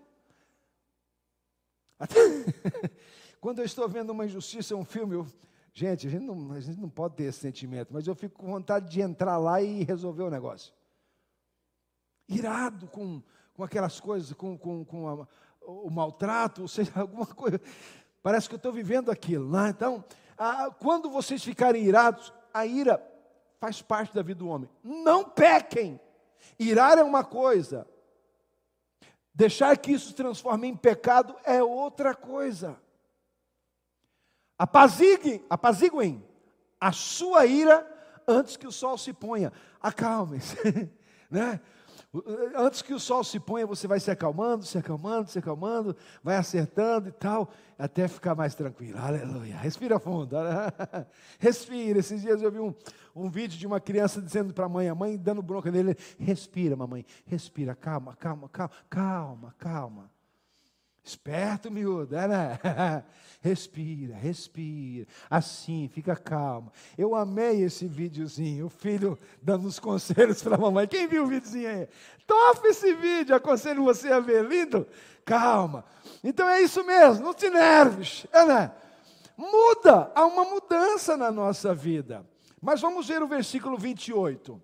Até... 1.96 2.18
quando 3.40 3.60
eu 3.60 3.64
estou 3.64 3.88
vendo 3.88 4.10
uma 4.10 4.26
injustiça, 4.26 4.74
um 4.74 4.84
filme, 4.84 5.14
eu, 5.14 5.26
Gente, 5.72 6.06
a 6.06 6.10
gente, 6.10 6.24
não, 6.24 6.52
a 6.52 6.60
gente 6.60 6.80
não 6.80 6.88
pode 6.88 7.14
ter 7.16 7.24
esse 7.24 7.38
sentimento, 7.38 7.92
mas 7.92 8.06
eu 8.06 8.14
fico 8.14 8.38
com 8.38 8.50
vontade 8.50 8.90
de 8.90 9.00
entrar 9.00 9.38
lá 9.38 9.62
e 9.62 9.84
resolver 9.84 10.24
o 10.24 10.30
negócio. 10.30 10.72
Irado 12.28 12.86
com, 12.88 13.22
com 13.54 13.62
aquelas 13.62 14.00
coisas, 14.00 14.32
com, 14.32 14.58
com, 14.58 14.84
com 14.84 15.08
a, 15.08 15.28
o 15.60 15.90
maltrato, 15.90 16.62
ou 16.62 16.68
seja, 16.68 16.92
alguma 16.98 17.26
coisa. 17.26 17.60
Parece 18.22 18.48
que 18.48 18.54
eu 18.54 18.58
estou 18.58 18.72
vivendo 18.72 19.10
aquilo. 19.10 19.48
Né? 19.50 19.70
Então, 19.70 20.04
a, 20.36 20.70
quando 20.70 21.10
vocês 21.10 21.42
ficarem 21.42 21.84
irados, 21.84 22.32
a 22.52 22.66
ira 22.66 23.00
faz 23.60 23.80
parte 23.80 24.14
da 24.14 24.22
vida 24.22 24.40
do 24.40 24.48
homem. 24.48 24.68
Não 24.82 25.24
pequem. 25.24 26.00
Irar 26.58 26.98
é 26.98 27.02
uma 27.02 27.22
coisa, 27.22 27.86
deixar 29.34 29.76
que 29.76 29.92
isso 29.92 30.08
se 30.08 30.14
transforme 30.14 30.66
em 30.66 30.76
pecado 30.76 31.36
é 31.44 31.62
outra 31.62 32.14
coisa. 32.14 32.80
Apaziguem, 34.60 35.42
apaziguem 35.48 36.22
a 36.78 36.92
sua 36.92 37.46
ira 37.46 37.86
antes 38.28 38.58
que 38.58 38.66
o 38.66 38.70
sol 38.70 38.98
se 38.98 39.10
ponha. 39.10 39.50
Acalmem-se, 39.80 40.54
né? 41.30 41.58
Antes 42.54 42.82
que 42.82 42.92
o 42.92 43.00
sol 43.00 43.24
se 43.24 43.40
ponha, 43.40 43.66
você 43.66 43.86
vai 43.86 43.98
se 43.98 44.10
acalmando, 44.10 44.66
se 44.66 44.76
acalmando, 44.76 45.30
se 45.30 45.38
acalmando, 45.38 45.96
vai 46.22 46.36
acertando 46.36 47.08
e 47.08 47.12
tal, 47.12 47.50
até 47.78 48.06
ficar 48.06 48.34
mais 48.34 48.54
tranquilo. 48.54 48.98
Aleluia. 48.98 49.56
Respira 49.56 49.98
fundo. 49.98 50.36
Respira. 51.40 51.98
Esses 51.98 52.20
dias 52.20 52.42
eu 52.42 52.52
vi 52.52 52.60
um, 52.60 52.74
um 53.16 53.30
vídeo 53.30 53.58
de 53.58 53.66
uma 53.66 53.80
criança 53.80 54.20
dizendo 54.20 54.52
para 54.52 54.66
a 54.66 54.68
mãe, 54.68 54.90
a 54.90 54.94
mãe 54.94 55.16
dando 55.16 55.40
bronca 55.40 55.70
nele: 55.70 55.96
Respira, 56.18 56.76
mamãe, 56.76 57.06
respira, 57.24 57.74
calma, 57.74 58.14
calma, 58.14 58.46
calma, 58.46 58.74
calma, 58.90 59.54
calma. 59.56 60.19
Esperto, 61.02 61.70
miúdo, 61.70 62.14
é, 62.14 62.28
né? 62.28 62.58
respira, 63.40 64.14
respira. 64.14 65.06
Assim, 65.28 65.88
fica 65.88 66.14
calmo. 66.14 66.70
Eu 66.96 67.14
amei 67.14 67.62
esse 67.62 67.86
videozinho, 67.86 68.66
o 68.66 68.70
filho 68.70 69.18
dando 69.42 69.66
os 69.66 69.78
conselhos 69.78 70.42
para 70.42 70.56
a 70.56 70.58
mamãe. 70.58 70.86
Quem 70.86 71.08
viu 71.08 71.24
o 71.24 71.26
videozinho 71.26 71.68
aí? 71.68 71.88
Topa 72.26 72.68
esse 72.68 72.94
vídeo, 72.94 73.34
aconselho 73.34 73.82
você 73.82 74.08
a 74.08 74.20
ver. 74.20 74.44
Lindo? 74.44 74.86
Calma. 75.24 75.84
Então 76.22 76.48
é 76.48 76.60
isso 76.60 76.84
mesmo, 76.84 77.24
não 77.24 77.34
te 77.34 77.48
nerves, 77.48 78.26
é, 78.32 78.44
né? 78.44 78.72
Muda, 79.36 80.12
há 80.14 80.26
uma 80.26 80.44
mudança 80.44 81.16
na 81.16 81.30
nossa 81.30 81.74
vida. 81.74 82.26
Mas 82.60 82.80
vamos 82.80 83.08
ver 83.08 83.22
o 83.22 83.26
versículo 83.26 83.78
28. 83.78 84.62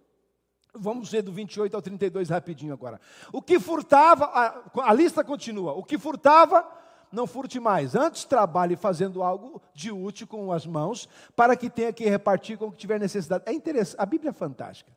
Vamos 0.78 1.11
ver 1.11 1.23
do 1.23 1.33
28 1.33 1.75
ao 1.75 1.83
32 1.83 2.28
rapidinho 2.28 2.73
agora. 2.73 3.00
O 3.33 3.42
que 3.42 3.59
furtava, 3.59 4.26
a, 4.26 4.90
a 4.90 4.92
lista 4.92 5.25
continua. 5.25 5.73
O 5.73 5.83
que 5.83 5.99
furtava, 5.99 6.66
não 7.11 7.26
furte 7.26 7.59
mais. 7.61 7.95
Antes 7.95 8.25
trabalhe 8.25 8.76
fazendo 8.76 9.23
algo 9.23 9.61
de 9.75 9.90
útil 9.90 10.26
com 10.26 10.52
as 10.52 10.66
mãos, 10.66 11.09
para 11.35 11.56
que 11.56 11.71
tenha 11.71 11.92
que 11.92 12.04
repartir 12.04 12.59
com 12.59 12.66
o 12.66 12.73
que 12.73 12.78
tiver 12.78 13.00
necessidade. 13.00 13.45
É 13.47 13.52
interessante, 13.52 14.00
a 14.00 14.06
Bíblia 14.06 14.30
é 14.30 14.33
fantástica. 14.33 14.92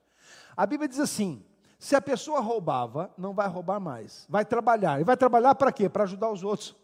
A 0.55 0.65
Bíblia 0.65 0.87
diz 0.87 0.99
assim: 0.99 1.43
se 1.79 1.95
a 1.95 2.01
pessoa 2.01 2.41
roubava, 2.41 3.09
não 3.17 3.33
vai 3.33 3.47
roubar 3.47 3.79
mais. 3.79 4.25
Vai 4.27 4.43
trabalhar. 4.43 4.99
E 4.99 5.03
vai 5.03 5.15
trabalhar 5.15 5.55
para 5.55 5.71
quê? 5.71 5.87
Para 5.87 6.03
ajudar 6.03 6.29
os 6.29 6.43
outros. 6.43 6.75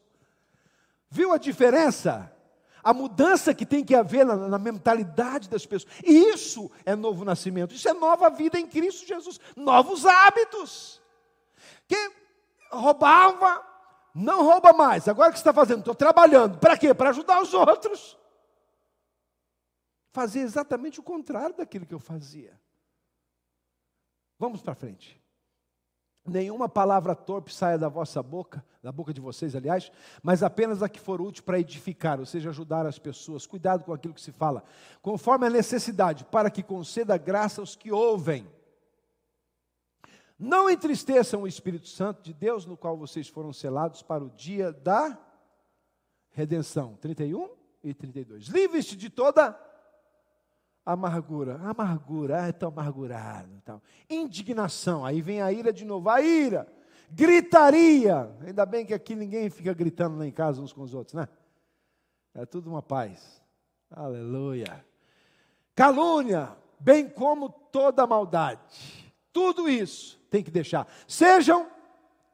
Viu 1.10 1.34
a 1.34 1.38
diferença? 1.38 2.32
A 2.86 2.94
mudança 2.94 3.52
que 3.52 3.66
tem 3.66 3.84
que 3.84 3.96
haver 3.96 4.24
na, 4.24 4.36
na, 4.36 4.60
mentalidade 4.60 5.50
das 5.50 5.66
pessoas. 5.66 5.92
E 6.04 6.30
isso 6.30 6.72
é 6.86 6.96
novo 6.96 7.26
nascimento. 7.26 7.74
Isso 7.74 7.90
é 7.90 7.94
nova 7.94 8.30
vida 8.30 8.60
em 8.60 8.68
Cristo 8.68 9.08
Jesus. 9.08 9.40
Novos 9.56 10.06
hábitos. 10.06 11.02
Quem 11.88 12.12
roubava, 12.72 13.66
não 14.14 14.44
rouba 14.44 14.72
mais. 14.72 15.08
Agora 15.08 15.30
o 15.30 15.32
que 15.32 15.40
você 15.40 15.42
está 15.42 15.52
fazendo? 15.54 15.80
Estou 15.80 15.96
trabalhando. 15.96 16.60
Para 16.60 16.78
quê? 16.78 16.94
Para 16.94 17.10
ajudar 17.10 17.42
os 17.42 17.56
outros. 17.56 18.16
Fazer 20.14 20.42
exatamente 20.42 21.00
o 21.00 21.04
contrário 21.04 21.58
daquilo 21.58 21.88
que 21.88 21.94
eu 21.94 22.00
fazia. 22.00 22.58
Vamos 24.38 24.62
para 24.62 24.76
frente. 24.76 25.20
Nenhuma 26.28 26.68
palavra 26.68 27.16
torpe 27.16 27.54
saia 27.54 27.78
da 27.78 27.88
vossa 27.88 28.24
boca, 28.24 28.66
da 28.82 28.92
boca 28.92 29.14
de 29.14 29.22
vocês, 29.22 29.56
aliás, 29.56 29.92
mas 30.24 30.42
apenas 30.42 30.82
a 30.82 30.90
que 30.90 31.00
for 31.00 31.22
útil 31.22 31.44
para 31.44 31.60
edificar, 31.60 32.20
ou 32.20 32.26
seja, 32.26 32.50
ajudar 32.50 32.86
as 32.88 32.98
pessoas. 32.98 33.46
Cuidado 33.46 33.84
com 33.84 33.94
aquilo 33.94 34.14
que 34.14 34.22
se 34.22 34.32
fala, 34.32 34.64
conforme 35.04 35.46
a 35.46 35.52
necessidade, 35.52 36.26
para 36.26 36.50
que 36.50 36.64
conceda 36.64 37.16
graça 37.16 37.62
aos 37.62 37.76
que 37.76 37.92
ouvem. 37.92 38.48
Não 40.38 40.68
entristeçam 40.68 41.44
o 41.44 41.48
Espírito 41.48 41.88
Santo 41.88 42.24
de 42.24 42.34
Deus, 42.34 42.66
no 42.66 42.76
qual 42.76 42.98
vocês 42.98 43.28
foram 43.28 43.54
selados 43.54 44.02
para 44.02 44.24
o 44.24 44.32
dia 44.32 44.72
da 44.72 45.18
redenção. 46.32 46.96
31 46.96 47.50
e 47.84 47.94
32. 47.94 48.48
Livre-se 48.48 48.96
de 48.96 49.12
toda 49.12 49.52
amargura. 50.86 51.60
Amargura, 51.64 52.48
ah, 52.48 52.54
tão 52.54 52.70
amargurado. 52.70 53.50
Tal. 53.66 53.82
Indignação, 54.10 55.04
aí 55.06 55.22
vem 55.22 55.42
a 55.42 55.52
ira 55.52 55.74
de 55.74 55.84
novo, 55.84 56.10
a 56.10 56.22
ira. 56.22 56.68
Gritaria. 57.10 58.32
Ainda 58.46 58.66
bem 58.66 58.86
que 58.86 58.94
aqui 58.94 59.16
ninguém 59.16 59.50
fica 59.50 59.74
gritando 59.74 60.18
lá 60.18 60.28
em 60.28 60.32
casa 60.32 60.62
uns 60.62 60.72
com 60.72 60.82
os 60.82 60.94
outros, 60.94 61.16
né? 61.16 61.28
É 62.34 62.46
tudo 62.46 62.70
uma 62.70 62.82
paz. 62.82 63.42
Aleluia. 63.90 64.86
Calúnia, 65.74 66.56
bem 66.80 67.10
como 67.10 67.50
toda 67.50 68.06
maldade. 68.06 69.14
Tudo 69.32 69.68
isso 69.68 70.20
tem 70.30 70.44
que 70.44 70.52
deixar. 70.52 70.88
Sejam 71.08 71.68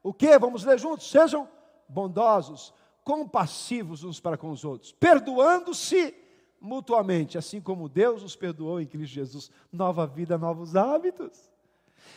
o 0.04 0.14
que? 0.14 0.38
Vamos 0.38 0.64
ler 0.64 0.80
juntos? 0.80 1.10
Sejam 1.10 1.48
bondosos, 1.88 2.74
compassivos 3.04 4.04
uns 4.04 4.20
para 4.20 4.38
com 4.38 4.52
os 4.52 4.64
outros, 4.64 4.92
perdoando-se 4.92 6.16
mutuamente, 6.62 7.40
assim 7.40 7.60
como 7.60 7.90
Deus 7.90 8.22
os 8.22 8.36
perdoou 8.36 8.80
em 8.80 8.86
Cristo 8.86 9.14
Jesus. 9.14 9.52
Nova 9.72 10.06
vida, 10.06 10.38
novos 10.38 10.76
hábitos. 10.76 11.50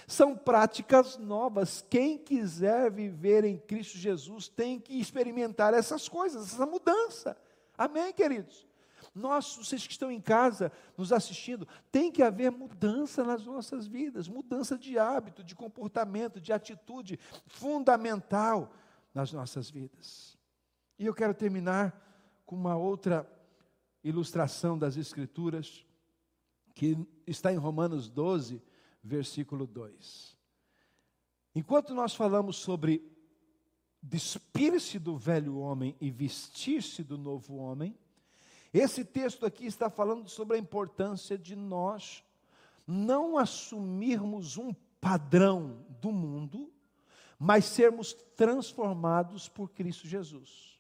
São 0.07 0.37
práticas 0.37 1.17
novas. 1.17 1.85
Quem 1.89 2.19
quiser 2.19 2.91
viver 2.91 3.45
em 3.45 3.57
Cristo 3.57 3.97
Jesus 3.97 4.47
tem 4.47 4.79
que 4.79 5.01
experimentar 5.01 5.73
essas 5.73 6.09
coisas, 6.09 6.53
essa 6.53 6.67
mudança. 6.67 7.37
Amém, 7.77 8.13
queridos? 8.13 8.67
Nós, 9.15 9.57
vocês 9.57 9.87
que 9.87 9.93
estão 9.93 10.11
em 10.11 10.21
casa 10.21 10.71
nos 10.97 11.13
assistindo, 11.13 11.67
tem 11.91 12.11
que 12.11 12.23
haver 12.23 12.51
mudança 12.51 13.23
nas 13.25 13.47
nossas 13.47 13.87
vidas, 13.87 14.29
mudança 14.29 14.77
de 14.77 14.99
hábito, 14.99 15.43
de 15.43 15.55
comportamento, 15.55 16.41
de 16.41 16.53
atitude 16.53 17.19
fundamental 17.47 18.73
nas 19.15 19.33
nossas 19.33 19.71
vidas. 19.71 20.37
E 20.99 21.07
eu 21.07 21.15
quero 21.15 21.33
terminar 21.33 22.01
com 22.45 22.57
uma 22.57 22.77
outra 22.77 23.27
ilustração 24.05 24.79
das 24.79 24.97
Escrituras, 24.97 25.85
que 26.75 26.97
está 27.27 27.53
em 27.53 27.57
Romanos 27.57 28.09
12, 28.09 28.63
versículo 29.03 29.67
2. 29.67 30.37
Enquanto 31.55 31.95
nós 31.95 32.15
falamos 32.15 32.57
sobre 32.57 33.03
despir-se 34.03 34.99
do 34.99 35.17
velho 35.17 35.59
homem 35.59 35.97
e 36.01 36.11
vestir-se 36.11 37.03
do 37.03 37.17
novo 37.17 37.57
homem, 37.57 37.97
esse 38.73 39.05
texto 39.05 39.47
aqui 39.47 39.67
está 39.67 39.89
falando 39.89 40.29
sobre 40.29 40.57
a 40.57 40.61
importância 40.61 41.39
de 41.39 41.57
nós 41.57 42.23
não 42.87 43.39
assumirmos 43.39 44.59
um 44.59 44.75
padrão 45.01 45.87
do 46.01 46.11
mundo, 46.11 46.73
mas 47.39 47.65
sermos 47.65 48.13
transformados 48.37 49.49
por 49.49 49.71
Cristo 49.71 50.07
Jesus. 50.07 50.74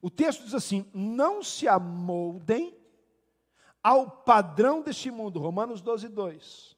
O 0.00 0.10
texto 0.10 0.44
diz 0.44 0.54
assim: 0.54 0.86
não 0.94 1.42
se 1.42 1.66
amoldem 1.66 2.76
ao 3.82 4.10
padrão 4.10 4.82
deste 4.82 5.10
mundo, 5.10 5.40
Romanos 5.40 5.80
12, 5.80 6.08
2. 6.08 6.76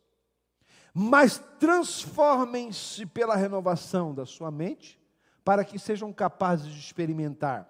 Mas 0.93 1.39
transformem-se 1.59 3.07
pela 3.07 3.37
renovação 3.37 4.15
da 4.15 4.27
sua 4.27 4.51
mente, 4.51 5.01
para 5.45 5.65
que 5.65 5.79
sejam 5.79 6.13
capazes 6.13 6.73
de 6.73 6.79
experimentar 6.79 7.69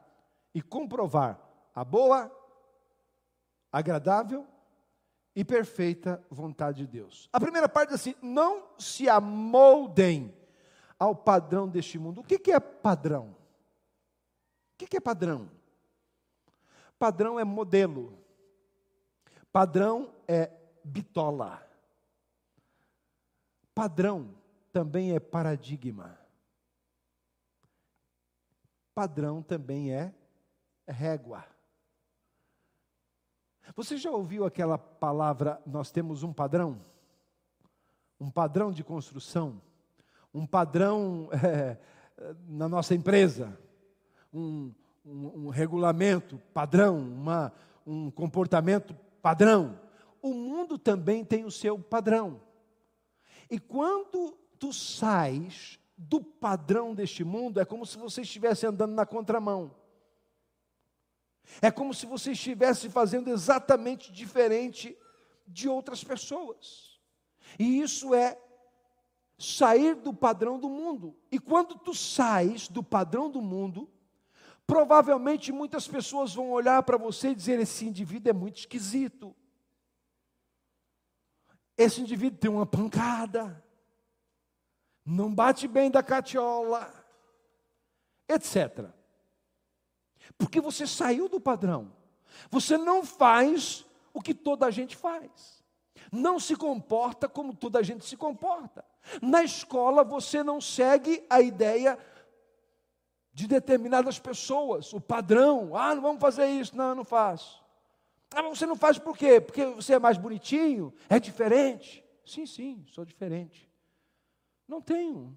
e 0.55 0.63
comprovar 0.63 1.39
a 1.75 1.85
boa, 1.85 2.31
agradável 3.71 4.47
e 5.35 5.45
perfeita 5.45 6.25
vontade 6.31 6.79
de 6.79 6.87
Deus. 6.87 7.29
A 7.33 7.41
primeira 7.41 7.69
parte 7.69 7.91
diz 7.91 8.01
assim: 8.01 8.15
não 8.23 8.69
se 8.79 9.09
amoldem 9.09 10.35
ao 10.99 11.15
padrão 11.15 11.69
deste 11.69 11.99
mundo. 11.99 12.21
O 12.21 12.25
que 12.25 12.53
é 12.53 12.61
padrão? 12.61 13.40
O 14.85 14.87
que 14.89 14.97
é 14.97 15.01
padrão? 15.01 15.51
Padrão 16.99 17.39
é 17.39 17.45
modelo. 17.45 18.19
Padrão 19.53 20.15
é 20.27 20.51
bitola. 20.85 21.67
Padrão 23.75 24.35
também 24.73 25.15
é 25.15 25.21
paradigma. 25.21 26.19
Padrão 28.95 29.43
também 29.43 29.93
é 29.93 30.15
régua. 30.87 31.45
Você 33.77 33.97
já 33.97 34.11
ouviu 34.11 34.45
aquela 34.45 34.77
palavra, 34.77 35.63
nós 35.65 35.91
temos 35.91 36.23
um 36.23 36.33
padrão? 36.33 36.85
Um 38.19 38.31
padrão 38.31 38.73
de 38.73 38.83
construção? 38.83 39.63
Um 40.35 40.47
padrão 40.47 41.29
é, 41.33 41.79
na 42.47 42.69
nossa 42.69 42.95
empresa? 42.95 43.59
Um, 44.33 44.73
um, 45.05 45.47
um 45.47 45.49
regulamento 45.49 46.41
padrão, 46.53 46.99
uma, 46.99 47.53
um 47.87 48.11
comportamento 48.11 48.95
padrão. 49.23 49.79
O 50.23 50.33
mundo 50.35 50.79
também 50.79 51.25
tem 51.25 51.45
o 51.45 51.51
seu 51.51 51.79
padrão. 51.79 52.41
E 53.51 53.59
quando 53.59 54.37
tu 54.59 54.73
sais 54.73 55.79
do 55.97 56.23
padrão 56.23 56.95
deste 56.95 57.25
mundo, 57.25 57.61
é 57.61 57.65
como 57.65 57.85
se 57.85 57.99
você 57.99 58.23
estivesse 58.23 58.67
andando 58.67 58.95
na 58.95 59.05
contramão. 59.05 59.75
É 61.61 61.71
como 61.71 61.93
se 61.93 62.07
você 62.07 62.33
estivesse 62.33 62.89
fazendo 62.89 63.29
exatamente 63.29 64.13
diferente 64.13 64.97
de 65.47 65.69
outras 65.69 66.05
pessoas. 66.05 67.01
E 67.59 67.81
isso 67.81 68.15
é 68.15 68.39
sair 69.39 69.95
do 69.95 70.15
padrão 70.15 70.59
do 70.59 70.69
mundo. 70.69 71.17
E 71.31 71.39
quando 71.39 71.75
tu 71.77 71.95
sais 71.95 72.69
do 72.69 72.83
padrão 72.83 73.31
do 73.31 73.41
mundo, 73.41 73.91
Provavelmente 74.71 75.51
muitas 75.51 75.89
pessoas 75.89 76.33
vão 76.33 76.53
olhar 76.53 76.81
para 76.85 76.97
você 76.97 77.31
e 77.31 77.35
dizer: 77.35 77.59
esse 77.59 77.85
indivíduo 77.85 78.31
é 78.31 78.33
muito 78.33 78.61
esquisito. 78.61 79.35
Esse 81.77 82.01
indivíduo 82.01 82.39
tem 82.39 82.49
uma 82.49 82.65
pancada. 82.65 83.61
Não 85.05 85.35
bate 85.35 85.67
bem 85.67 85.91
da 85.91 86.05
catiola. 86.05 86.89
Etc. 88.29 88.87
Porque 90.39 90.61
você 90.61 90.87
saiu 90.87 91.29
do 91.29 91.41
padrão. 91.41 91.93
Você 92.49 92.79
não 92.79 93.05
faz 93.05 93.85
o 94.15 94.23
que 94.23 94.33
toda 94.33 94.67
a 94.67 94.71
gente 94.71 94.95
faz. 94.95 95.65
Não 96.13 96.39
se 96.39 96.55
comporta 96.55 97.29
como 97.29 97.57
toda 97.57 97.81
a 97.81 97.83
gente 97.83 98.05
se 98.05 98.17
comporta. 98.17 98.85
Na 99.21 99.43
escola 99.43 100.05
você 100.05 100.45
não 100.45 100.61
segue 100.61 101.27
a 101.29 101.41
ideia 101.41 101.99
de 103.33 103.47
determinadas 103.47 104.19
pessoas, 104.19 104.93
o 104.93 105.01
padrão. 105.01 105.77
Ah, 105.77 105.95
não 105.95 106.03
vamos 106.03 106.21
fazer 106.21 106.47
isso. 106.47 106.77
Não, 106.77 106.95
não 106.95 107.05
faço. 107.05 107.63
Ah, 108.33 108.43
mas 108.43 108.59
você 108.59 108.67
não 108.67 108.77
faz 108.77 108.99
por 108.99 109.17
quê? 109.17 109.41
Porque 109.41 109.65
você 109.67 109.95
é 109.95 109.99
mais 109.99 110.17
bonitinho? 110.17 110.93
É 111.09 111.19
diferente? 111.19 112.05
Sim, 112.25 112.47
sim, 112.47 112.85
sou 112.89 113.05
diferente. 113.05 113.69
Não 114.69 114.81
tenho. 114.81 115.37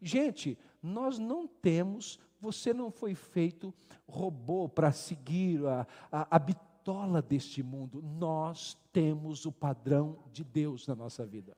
Gente, 0.00 0.56
nós 0.82 1.18
não 1.18 1.46
temos, 1.46 2.20
você 2.40 2.72
não 2.72 2.90
foi 2.90 3.14
feito 3.14 3.74
robô 4.06 4.68
para 4.68 4.92
seguir 4.92 5.66
a, 5.66 5.86
a, 6.10 6.36
a 6.36 6.38
bitola 6.38 7.20
deste 7.22 7.62
mundo. 7.62 8.02
Nós 8.02 8.76
temos 8.92 9.46
o 9.46 9.52
padrão 9.52 10.18
de 10.32 10.44
Deus 10.44 10.86
na 10.86 10.94
nossa 10.94 11.26
vida. 11.26 11.56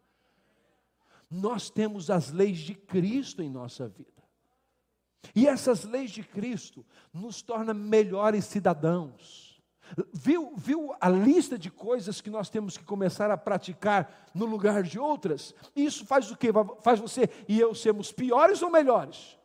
Nós 1.31 1.69
temos 1.69 2.11
as 2.11 2.31
leis 2.31 2.59
de 2.59 2.75
Cristo 2.75 3.43
em 3.43 3.51
nossa 3.51 3.89
vida. 3.89 4.14
E 5.35 5.47
essas 5.47 5.85
leis 5.85 6.11
de 6.11 6.23
Cristo 6.23 6.85
nos 7.13 7.43
tornam 7.43 7.75
melhores 7.75 8.45
cidadãos. 8.45 9.63
Viu, 10.13 10.55
viu 10.57 10.95
a 11.01 11.09
lista 11.09 11.59
de 11.59 11.71
coisas 11.71 12.21
que 12.21 12.31
nós 12.31 12.49
temos 12.49 12.77
que 12.77 12.85
começar 12.85 13.31
a 13.31 13.37
praticar 13.37 14.29
no 14.35 14.47
lugar 14.47 14.83
de 14.83 14.99
outras? 14.99 15.55
Isso 15.77 16.05
faz 16.05 16.31
o 16.31 16.37
quê? 16.37 16.49
Faz 16.83 16.99
você 16.99 17.29
e 17.47 17.61
eu 17.61 17.75
sermos 17.75 18.11
piores 18.11 18.63
ou 18.63 18.71
melhores? 18.71 19.39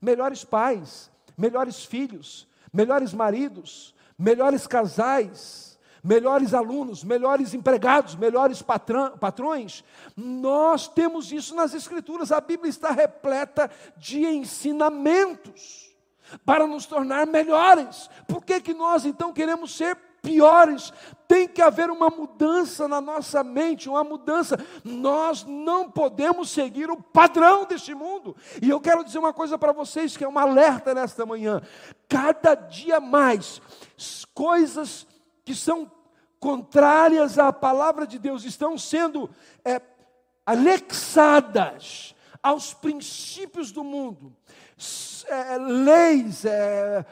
Melhores 0.00 0.44
pais, 0.44 1.10
melhores 1.36 1.84
filhos, 1.84 2.48
melhores 2.72 3.12
maridos, 3.12 3.94
melhores 4.16 4.66
casais 4.66 5.69
melhores 6.02 6.54
alunos, 6.54 7.04
melhores 7.04 7.54
empregados, 7.54 8.14
melhores 8.14 8.62
patrões. 8.62 9.84
Nós 10.16 10.88
temos 10.88 11.32
isso 11.32 11.54
nas 11.54 11.74
Escrituras, 11.74 12.32
a 12.32 12.40
Bíblia 12.40 12.70
está 12.70 12.90
repleta 12.90 13.70
de 13.96 14.24
ensinamentos 14.24 15.90
para 16.44 16.66
nos 16.66 16.86
tornar 16.86 17.26
melhores. 17.26 18.08
Por 18.26 18.44
que, 18.44 18.60
que 18.60 18.74
nós 18.74 19.04
então 19.04 19.32
queremos 19.32 19.76
ser 19.76 19.96
piores? 20.22 20.92
Tem 21.26 21.48
que 21.48 21.62
haver 21.62 21.90
uma 21.90 22.08
mudança 22.08 22.86
na 22.86 23.00
nossa 23.00 23.42
mente, 23.42 23.88
uma 23.88 24.04
mudança. 24.04 24.58
Nós 24.84 25.44
não 25.44 25.90
podemos 25.90 26.50
seguir 26.50 26.90
o 26.90 27.00
padrão 27.00 27.64
deste 27.64 27.94
mundo. 27.94 28.36
E 28.60 28.68
eu 28.68 28.80
quero 28.80 29.04
dizer 29.04 29.18
uma 29.18 29.32
coisa 29.32 29.58
para 29.58 29.72
vocês 29.72 30.16
que 30.16 30.24
é 30.24 30.28
um 30.28 30.38
alerta 30.38 30.94
nesta 30.94 31.24
manhã. 31.26 31.60
Cada 32.08 32.54
dia 32.54 33.00
mais 33.00 33.60
coisas 34.34 35.06
que 35.50 35.56
são 35.56 35.90
contrárias 36.38 37.36
à 37.36 37.52
palavra 37.52 38.06
de 38.06 38.20
Deus 38.20 38.44
estão 38.44 38.78
sendo 38.78 39.28
é, 39.64 39.82
anexadas 40.46 42.14
aos 42.40 42.72
princípios 42.72 43.72
do 43.72 43.82
mundo, 43.82 44.32
é, 45.26 45.58
leis, 45.58 46.44
é, 46.44 47.04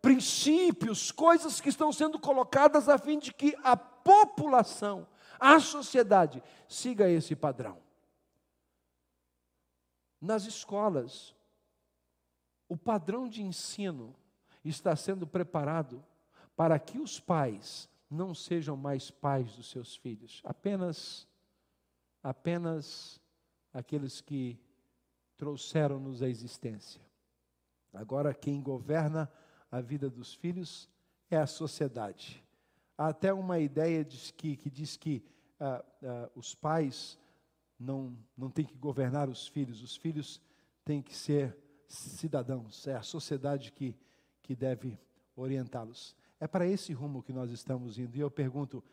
princípios, 0.00 1.12
coisas 1.12 1.60
que 1.60 1.68
estão 1.68 1.92
sendo 1.92 2.18
colocadas 2.18 2.88
a 2.88 2.96
fim 2.96 3.18
de 3.18 3.34
que 3.34 3.54
a 3.62 3.76
população, 3.76 5.06
a 5.38 5.60
sociedade, 5.60 6.42
siga 6.66 7.06
esse 7.10 7.36
padrão. 7.36 7.76
Nas 10.18 10.46
escolas, 10.46 11.34
o 12.66 12.78
padrão 12.78 13.28
de 13.28 13.42
ensino 13.42 14.16
está 14.64 14.96
sendo 14.96 15.26
preparado 15.26 16.02
para 16.56 16.78
que 16.78 16.98
os 16.98 17.18
pais 17.18 17.88
não 18.10 18.34
sejam 18.34 18.76
mais 18.76 19.10
pais 19.10 19.56
dos 19.56 19.70
seus 19.70 19.96
filhos, 19.96 20.40
apenas 20.44 21.26
apenas 22.22 23.20
aqueles 23.70 24.22
que 24.22 24.58
trouxeram-nos 25.36 26.22
à 26.22 26.28
existência. 26.28 27.02
Agora 27.92 28.32
quem 28.32 28.62
governa 28.62 29.30
a 29.70 29.80
vida 29.80 30.08
dos 30.08 30.34
filhos 30.34 30.88
é 31.30 31.36
a 31.36 31.46
sociedade. 31.46 32.42
Há 32.96 33.08
até 33.08 33.32
uma 33.32 33.58
ideia 33.58 34.04
de 34.04 34.32
que, 34.32 34.56
que 34.56 34.70
diz 34.70 34.96
que 34.96 35.22
ah, 35.60 35.84
ah, 36.02 36.30
os 36.34 36.54
pais 36.54 37.18
não, 37.78 38.16
não 38.36 38.50
têm 38.50 38.64
que 38.64 38.76
governar 38.76 39.28
os 39.28 39.46
filhos, 39.46 39.82
os 39.82 39.96
filhos 39.96 40.40
têm 40.84 41.02
que 41.02 41.14
ser 41.14 41.56
cidadãos, 41.86 42.86
é 42.86 42.94
a 42.94 43.02
sociedade 43.02 43.70
que, 43.70 43.96
que 44.42 44.54
deve 44.54 44.98
orientá-los. 45.36 46.16
É 46.44 46.46
para 46.46 46.66
esse 46.66 46.92
rumo 46.92 47.22
que 47.22 47.32
nós 47.32 47.50
estamos 47.50 47.98
indo. 47.98 48.14
E 48.18 48.20
eu 48.20 48.30
pergunto: 48.30 48.84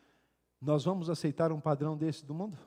nós 0.61 0.85
vamos 0.85 1.09
aceitar 1.09 1.51
um 1.51 1.59
padrão 1.59 1.97
desse 1.97 2.25
do 2.25 2.33
mundo? 2.33 2.57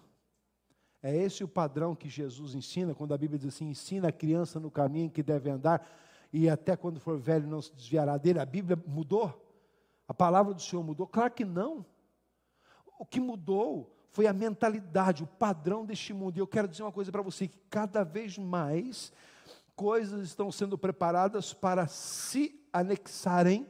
É 1.02 1.16
esse 1.16 1.42
o 1.42 1.48
padrão 1.48 1.96
que 1.96 2.06
Jesus 2.06 2.54
ensina, 2.54 2.94
quando 2.94 3.14
a 3.14 3.16
Bíblia 3.16 3.38
diz 3.38 3.48
assim: 3.48 3.70
ensina 3.70 4.08
a 4.08 4.12
criança 4.12 4.60
no 4.60 4.70
caminho 4.70 5.10
que 5.10 5.22
deve 5.22 5.48
andar, 5.48 5.88
e 6.30 6.50
até 6.50 6.76
quando 6.76 7.00
for 7.00 7.16
velho 7.16 7.48
não 7.48 7.62
se 7.62 7.74
desviará 7.74 8.18
dele. 8.18 8.38
A 8.38 8.44
Bíblia 8.44 8.78
mudou? 8.86 9.42
A 10.06 10.12
palavra 10.12 10.52
do 10.52 10.60
Senhor 10.60 10.84
mudou? 10.84 11.06
Claro 11.06 11.32
que 11.32 11.46
não. 11.46 11.86
O 12.98 13.06
que 13.06 13.20
mudou 13.20 13.96
foi 14.10 14.26
a 14.26 14.34
mentalidade, 14.34 15.24
o 15.24 15.26
padrão 15.26 15.86
deste 15.86 16.12
mundo. 16.12 16.36
E 16.36 16.40
eu 16.40 16.46
quero 16.46 16.68
dizer 16.68 16.82
uma 16.82 16.92
coisa 16.92 17.10
para 17.10 17.22
você: 17.22 17.48
que 17.48 17.58
cada 17.70 18.04
vez 18.04 18.36
mais 18.36 19.10
coisas 19.74 20.26
estão 20.26 20.52
sendo 20.52 20.76
preparadas 20.76 21.54
para 21.54 21.86
se 21.86 22.62
anexarem 22.70 23.66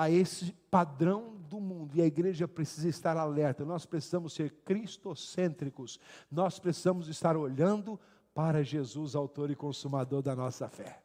a 0.00 0.08
esse 0.08 0.52
padrão 0.70 1.36
do 1.46 1.60
mundo. 1.60 1.94
E 1.94 2.00
a 2.00 2.06
igreja 2.06 2.48
precisa 2.48 2.88
estar 2.88 3.18
alerta. 3.18 3.66
Nós 3.66 3.84
precisamos 3.84 4.32
ser 4.32 4.50
cristocêntricos. 4.64 6.00
Nós 6.32 6.58
precisamos 6.58 7.06
estar 7.06 7.36
olhando 7.36 8.00
para 8.34 8.64
Jesus, 8.64 9.14
autor 9.14 9.50
e 9.50 9.54
consumador 9.54 10.22
da 10.22 10.34
nossa 10.34 10.70
fé. 10.70 11.02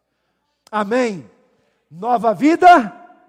Amém. 0.71 1.29
Nova 1.91 2.33
vida, 2.33 3.19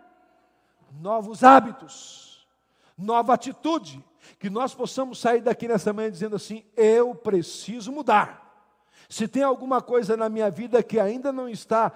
novos 1.01 1.43
hábitos, 1.43 2.47
nova 2.97 3.35
atitude. 3.35 4.05
Que 4.39 4.49
nós 4.49 4.73
possamos 4.73 5.19
sair 5.19 5.41
daqui 5.41 5.67
nessa 5.67 5.93
manhã 5.93 6.13
dizendo 6.13 6.37
assim: 6.37 6.65
eu 6.77 7.13
preciso 7.13 7.91
mudar. 7.91 8.71
Se 9.09 9.27
tem 9.27 9.43
alguma 9.43 9.83
coisa 9.83 10.17
na 10.17 10.29
minha 10.29 10.49
vida 10.49 10.81
que 10.81 11.01
ainda 11.01 11.33
não 11.33 11.49
está 11.49 11.93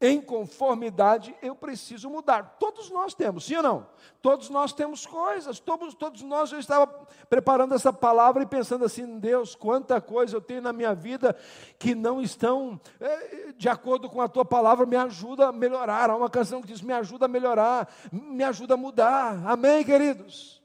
em 0.00 0.20
conformidade, 0.20 1.34
eu 1.40 1.54
preciso 1.54 2.10
mudar. 2.10 2.56
Todos 2.58 2.90
nós 2.90 3.14
temos, 3.14 3.46
sim 3.46 3.56
ou 3.56 3.62
não? 3.62 3.86
Todos 4.20 4.50
nós 4.50 4.72
temos 4.72 5.06
coisas, 5.06 5.58
todos, 5.58 5.94
todos 5.94 6.20
nós, 6.20 6.52
eu 6.52 6.58
estava 6.58 6.86
preparando 7.30 7.74
essa 7.74 7.92
palavra 7.92 8.42
e 8.42 8.46
pensando 8.46 8.84
assim, 8.84 9.18
Deus, 9.18 9.54
quanta 9.54 9.98
coisa 9.98 10.36
eu 10.36 10.40
tenho 10.40 10.60
na 10.60 10.72
minha 10.72 10.94
vida 10.94 11.34
que 11.78 11.94
não 11.94 12.20
estão 12.20 12.78
é, 13.00 13.52
de 13.52 13.68
acordo 13.70 14.10
com 14.10 14.20
a 14.20 14.28
tua 14.28 14.44
palavra, 14.44 14.84
me 14.84 14.96
ajuda 14.96 15.48
a 15.48 15.52
melhorar. 15.52 16.10
Há 16.10 16.16
uma 16.16 16.28
canção 16.28 16.60
que 16.60 16.68
diz, 16.68 16.82
me 16.82 16.92
ajuda 16.92 17.24
a 17.24 17.28
melhorar, 17.28 17.88
me 18.12 18.44
ajuda 18.44 18.74
a 18.74 18.76
mudar. 18.76 19.46
Amém, 19.46 19.82
queridos? 19.82 20.62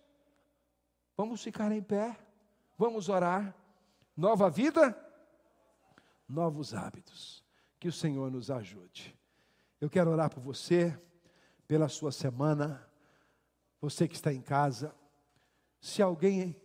Vamos 1.16 1.42
ficar 1.42 1.72
em 1.72 1.82
pé, 1.82 2.18
vamos 2.78 3.08
orar. 3.08 3.56
Nova 4.18 4.50
vida, 4.50 4.98
novos 6.28 6.74
hábitos. 6.74 7.42
Que 7.80 7.88
o 7.88 7.92
Senhor 7.92 8.30
nos 8.30 8.52
ajude. 8.52 9.21
Eu 9.82 9.90
quero 9.90 10.12
orar 10.12 10.30
por 10.30 10.40
você, 10.40 10.96
pela 11.68 11.90
sua 11.90 12.12
semana, 12.12 12.88
você 13.80 14.08
que 14.08 14.14
está 14.14 14.32
em 14.32 14.40
casa. 14.40 14.96
Se 15.80 16.04
alguém 16.04 16.56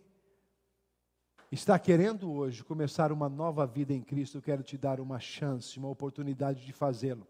está 1.51 1.79
querendo 1.79 2.31
hoje 2.31 2.63
começar 2.63 3.11
uma 3.11 3.27
nova 3.27 3.65
vida 3.65 3.91
em 3.91 4.03
Cristo, 4.03 4.37
eu 4.37 4.41
quero 4.43 4.61
te 4.61 4.77
dar 4.77 4.99
uma 4.99 5.19
chance, 5.19 5.79
uma 5.79 5.89
oportunidade 5.89 6.63
de 6.63 6.71
fazê-lo. 6.71 7.27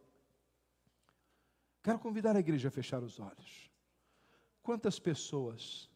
Quero 1.81 1.99
convidar 1.99 2.35
a 2.35 2.39
igreja 2.41 2.67
a 2.67 2.71
fechar 2.71 3.01
os 3.01 3.17
olhos. 3.17 3.71
Quantas 4.61 4.99
pessoas, 4.99 5.89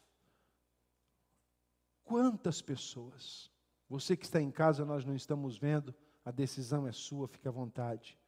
quantas 2.02 2.62
pessoas, 2.62 3.52
você 3.90 4.16
que 4.16 4.24
está 4.24 4.42
em 4.42 4.52
casa, 4.52 4.86
nós 4.86 5.04
não 5.04 5.18
estamos 5.18 5.58
vendo, 5.58 5.94
a 6.24 6.32
decisão 6.32 6.88
é 6.88 6.94
sua, 6.94 7.28
fique 7.28 7.46
à 7.46 7.52
vontade. 7.52 8.21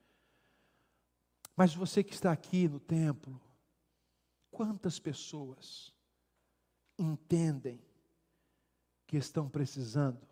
Mas 1.56 1.76
você 1.76 2.04
que 2.04 2.14
está 2.14 2.32
aqui 2.32 2.68
no 2.68 2.80
templo, 2.80 3.42
quantas 4.50 5.00
pessoas 5.00 5.94
entendem 6.98 7.84
que 9.06 9.18
estão 9.18 9.50
precisando 9.50 10.28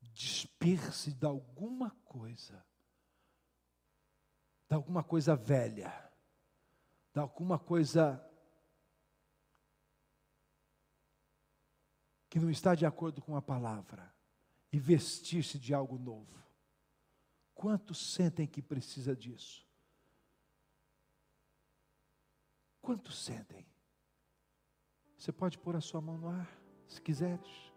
despir-se 0.00 1.12
de 1.12 1.26
alguma 1.26 1.90
coisa, 2.04 2.64
de 4.68 4.74
alguma 4.74 5.02
coisa 5.02 5.34
velha, 5.34 6.10
de 7.12 7.20
alguma 7.20 7.58
coisa 7.58 8.22
que 12.28 12.40
não 12.40 12.50
está 12.50 12.74
de 12.74 12.86
acordo 12.86 13.20
com 13.20 13.36
a 13.36 13.42
palavra 13.42 14.10
e 14.72 14.78
vestir-se 14.78 15.58
de 15.58 15.74
algo 15.74 15.98
novo. 15.98 16.41
Quantos 17.62 18.12
sentem 18.12 18.44
que 18.44 18.60
precisa 18.60 19.14
disso? 19.14 19.64
Quantos 22.80 23.24
sentem? 23.24 23.64
Você 25.16 25.30
pode 25.30 25.56
pôr 25.56 25.76
a 25.76 25.80
sua 25.80 26.00
mão 26.00 26.18
no 26.18 26.28
ar, 26.28 26.50
se 26.88 27.00
quiseres. 27.00 27.72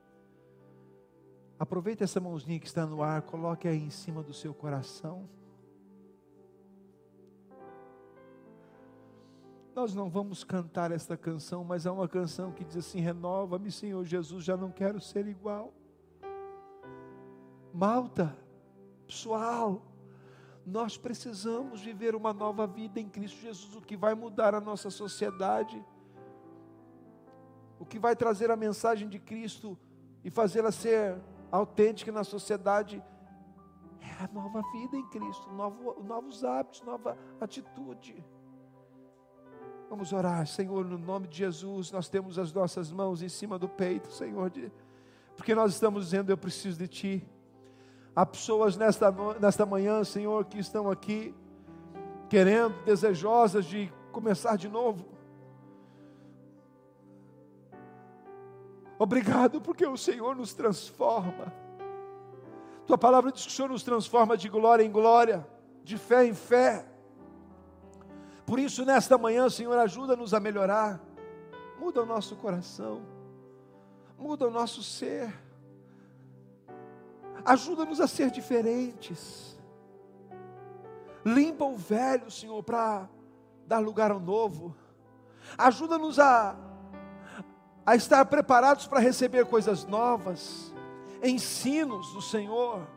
Aproveite 1.59 2.03
essa 2.03 2.19
mãozinha 2.19 2.59
que 2.59 2.65
está 2.65 2.83
no 2.83 3.03
ar, 3.03 3.21
coloque 3.21 3.67
aí 3.67 3.77
em 3.77 3.91
cima 3.91 4.23
do 4.23 4.33
seu 4.33 4.55
coração. 4.55 5.29
Nós 9.75 9.93
não 9.93 10.09
vamos 10.09 10.43
cantar 10.43 10.89
esta 10.91 11.15
canção, 11.15 11.63
mas 11.63 11.85
é 11.85 11.91
uma 11.91 12.07
canção 12.07 12.51
que 12.51 12.65
diz 12.65 12.77
assim: 12.77 13.01
Renova-me, 13.01 13.71
Senhor 13.71 14.03
Jesus, 14.03 14.43
já 14.43 14.57
não 14.57 14.71
quero 14.71 14.99
ser 14.99 15.27
igual. 15.27 15.71
Malta, 17.71 18.35
Pessoal, 19.07 19.81
nós 20.65 20.97
precisamos 20.97 21.81
viver 21.81 22.15
uma 22.15 22.33
nova 22.33 22.65
vida 22.65 22.99
em 22.99 23.07
Cristo 23.07 23.39
Jesus, 23.39 23.75
o 23.75 23.81
que 23.81 23.95
vai 23.95 24.15
mudar 24.15 24.55
a 24.55 24.59
nossa 24.59 24.89
sociedade, 24.89 25.83
o 27.79 27.85
que 27.85 27.99
vai 27.99 28.15
trazer 28.15 28.49
a 28.49 28.55
mensagem 28.55 29.07
de 29.07 29.19
Cristo 29.19 29.77
e 30.23 30.31
fazê-la 30.31 30.71
ser 30.71 31.21
autêntica 31.51 32.11
na 32.11 32.23
sociedade 32.23 33.01
É 34.01 34.23
a 34.23 34.27
nova 34.33 34.61
vida 34.71 34.97
em 34.97 35.07
Cristo, 35.09 35.51
novo, 35.51 36.03
novos 36.03 36.43
hábitos, 36.43 36.81
nova 36.81 37.17
atitude. 37.39 38.23
Vamos 39.89 40.11
orar, 40.13 40.47
Senhor, 40.47 40.83
no 40.83 40.97
nome 40.97 41.27
de 41.27 41.37
Jesus. 41.37 41.91
Nós 41.91 42.09
temos 42.09 42.39
as 42.39 42.51
nossas 42.51 42.91
mãos 42.91 43.21
em 43.21 43.29
cima 43.29 43.59
do 43.59 43.69
peito, 43.69 44.11
Senhor, 44.11 44.49
de, 44.49 44.71
porque 45.35 45.53
nós 45.53 45.73
estamos 45.73 46.05
dizendo: 46.05 46.31
Eu 46.31 46.37
preciso 46.37 46.77
de 46.79 46.87
Ti. 46.87 47.34
Há 48.15 48.25
pessoas 48.25 48.77
nesta, 48.77 49.13
nesta 49.41 49.65
manhã, 49.65 50.03
Senhor, 50.05 50.45
que 50.45 50.57
estão 50.57 50.89
aqui, 50.89 51.35
querendo, 52.29 52.73
desejosas 52.85 53.65
de 53.65 53.91
começar 54.11 54.55
de 54.55 54.69
novo. 54.69 55.05
Obrigado, 58.97 59.59
porque 59.59 59.85
o 59.85 59.97
Senhor 59.97 60.33
nos 60.33 60.53
transforma. 60.53 61.53
Tua 62.87 62.97
palavra 62.97 63.31
diz 63.33 63.43
que 63.43 63.51
o 63.51 63.51
Senhor 63.51 63.69
nos 63.69 63.83
transforma 63.83 64.37
de 64.37 64.47
glória 64.47 64.83
em 64.83 64.91
glória, 64.91 65.45
de 65.83 65.97
fé 65.97 66.25
em 66.25 66.33
fé. 66.33 66.85
Por 68.45 68.59
isso, 68.59 68.85
nesta 68.85 69.17
manhã, 69.17 69.49
Senhor, 69.49 69.77
ajuda-nos 69.77 70.33
a 70.33 70.39
melhorar. 70.39 71.01
Muda 71.77 72.03
o 72.03 72.05
nosso 72.05 72.37
coração, 72.37 73.01
muda 74.17 74.47
o 74.47 74.51
nosso 74.51 74.81
ser. 74.81 75.44
Ajuda-nos 77.45 78.01
a 78.01 78.07
ser 78.07 78.31
diferentes. 78.31 79.57
Limpa 81.23 81.65
o 81.65 81.77
velho, 81.77 82.29
Senhor, 82.31 82.61
para 82.63 83.07
dar 83.67 83.79
lugar 83.79 84.11
ao 84.11 84.19
novo. 84.19 84.75
Ajuda-nos 85.57 86.19
a, 86.19 86.55
a 87.85 87.95
estar 87.95 88.25
preparados 88.25 88.87
para 88.87 88.99
receber 88.99 89.45
coisas 89.45 89.85
novas, 89.85 90.73
ensinos 91.23 92.11
do 92.13 92.21
Senhor, 92.21 92.87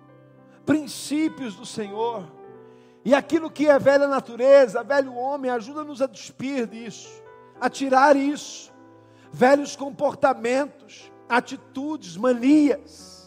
princípios 0.64 1.54
do 1.54 1.66
Senhor 1.66 2.38
e 3.08 3.14
aquilo 3.14 3.50
que 3.50 3.66
é 3.66 3.78
velha 3.78 4.06
natureza, 4.06 4.82
velho 4.82 5.14
homem, 5.14 5.50
ajuda-nos 5.50 6.02
a 6.02 6.06
despir 6.06 6.66
disso, 6.66 7.22
a 7.58 7.70
tirar 7.70 8.14
isso. 8.16 8.70
Velhos 9.32 9.74
comportamentos, 9.74 11.10
atitudes, 11.26 12.18
manias. 12.18 13.17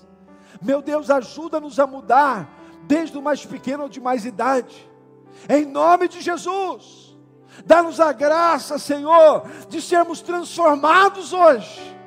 Meu 0.62 0.82
Deus, 0.82 1.10
ajuda-nos 1.10 1.80
a 1.80 1.88
mudar, 1.88 2.50
desde 2.84 3.18
o 3.18 3.22
mais 3.22 3.46
pequeno 3.46 3.84
ao 3.84 3.90
de 3.90 4.00
mais 4.00 4.26
idade. 4.26 4.90
Em 5.50 5.66
nome 5.66 6.08
de 6.08 6.22
Jesus. 6.22 7.18
Dá-nos 7.66 8.00
a 8.00 8.12
graça, 8.12 8.78
Senhor, 8.78 9.46
de 9.70 9.82
sermos 9.82 10.22
transformados 10.22 11.34
hoje. 11.34 11.98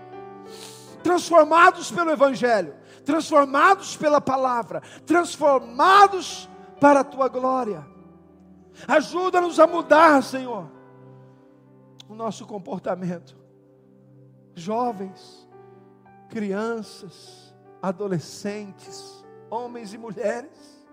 Transformados 1.03 1.91
pelo 1.91 2.11
Evangelho, 2.11 2.75
transformados 3.05 3.97
pela 3.97 4.21
palavra, 4.21 4.81
transformados 5.05 6.49
para 6.81 7.01
a 7.01 7.05
tua 7.05 7.29
glória. 7.29 7.87
Ajuda-nos 8.89 9.61
a 9.61 9.67
mudar, 9.67 10.23
Senhor, 10.23 10.67
o 12.09 12.15
nosso 12.15 12.47
comportamento. 12.47 13.37
Jovens, 14.55 15.49
crianças, 16.31 17.44
adolescentes, 17.85 19.25
homens 19.51 19.93
e 19.93 19.99
mulheres, 19.99 20.87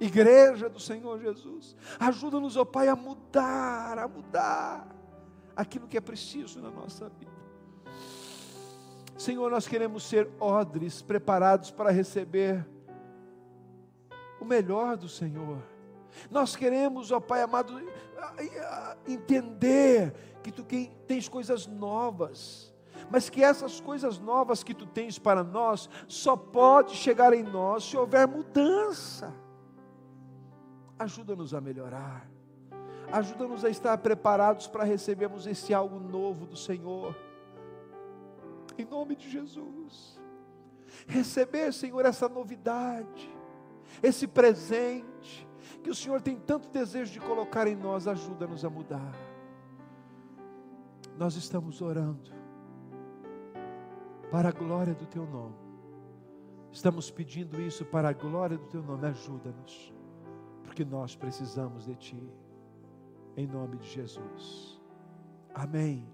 igreja 0.00 0.68
do 0.68 0.80
Senhor 0.80 1.20
Jesus. 1.20 1.76
Ajuda-nos, 2.00 2.56
ó 2.56 2.64
Pai, 2.64 2.88
a 2.88 2.96
mudar, 2.96 3.98
a 3.98 4.08
mudar 4.08 4.88
aquilo 5.54 5.86
que 5.86 5.96
é 5.96 6.00
preciso 6.00 6.60
na 6.60 6.70
nossa 6.70 7.08
vida. 7.08 7.30
Senhor, 9.16 9.48
nós 9.50 9.68
queremos 9.68 10.02
ser 10.02 10.28
odres 10.40 11.00
preparados 11.00 11.70
para 11.70 11.92
receber 11.92 12.66
o 14.40 14.44
melhor 14.44 14.96
do 14.96 15.08
Senhor. 15.08 15.62
Nós 16.28 16.56
queremos, 16.56 17.12
ó 17.12 17.20
Pai 17.20 17.40
amado, 17.40 17.80
entender 19.06 20.12
que 20.42 20.50
tu 20.50 20.64
tens 21.06 21.28
coisas 21.28 21.68
novas, 21.68 22.71
mas 23.10 23.28
que 23.28 23.42
essas 23.42 23.80
coisas 23.80 24.18
novas 24.18 24.62
que 24.62 24.74
tu 24.74 24.86
tens 24.86 25.18
para 25.18 25.42
nós 25.42 25.88
só 26.06 26.36
pode 26.36 26.94
chegar 26.94 27.32
em 27.32 27.42
nós 27.42 27.84
se 27.84 27.96
houver 27.96 28.26
mudança. 28.26 29.34
Ajuda-nos 30.98 31.54
a 31.54 31.60
melhorar. 31.60 32.28
Ajuda-nos 33.10 33.64
a 33.64 33.68
estar 33.68 33.98
preparados 33.98 34.66
para 34.66 34.84
recebermos 34.84 35.46
esse 35.46 35.74
algo 35.74 35.98
novo 35.98 36.46
do 36.46 36.56
Senhor. 36.56 37.14
Em 38.78 38.84
nome 38.84 39.16
de 39.16 39.28
Jesus. 39.28 40.20
Receber, 41.06 41.72
Senhor, 41.72 42.04
essa 42.06 42.28
novidade 42.28 43.30
esse 44.00 44.26
presente 44.26 45.48
que 45.82 45.90
o 45.90 45.94
Senhor 45.94 46.22
tem 46.22 46.36
tanto 46.36 46.68
desejo 46.68 47.12
de 47.12 47.20
colocar 47.20 47.66
em 47.66 47.74
nós, 47.74 48.06
ajuda-nos 48.06 48.64
a 48.64 48.70
mudar. 48.70 49.12
Nós 51.18 51.34
estamos 51.34 51.82
orando 51.82 52.41
para 54.32 54.48
a 54.48 54.52
glória 54.52 54.94
do 54.94 55.04
Teu 55.04 55.26
nome. 55.26 55.54
Estamos 56.72 57.10
pedindo 57.10 57.60
isso 57.60 57.84
para 57.84 58.08
a 58.08 58.12
glória 58.14 58.56
do 58.56 58.66
Teu 58.66 58.82
nome. 58.82 59.06
Ajuda-nos, 59.06 59.92
porque 60.64 60.86
nós 60.86 61.14
precisamos 61.14 61.84
de 61.84 61.94
Ti, 61.96 62.32
em 63.36 63.46
nome 63.46 63.76
de 63.76 63.86
Jesus. 63.86 64.80
Amém. 65.54 66.11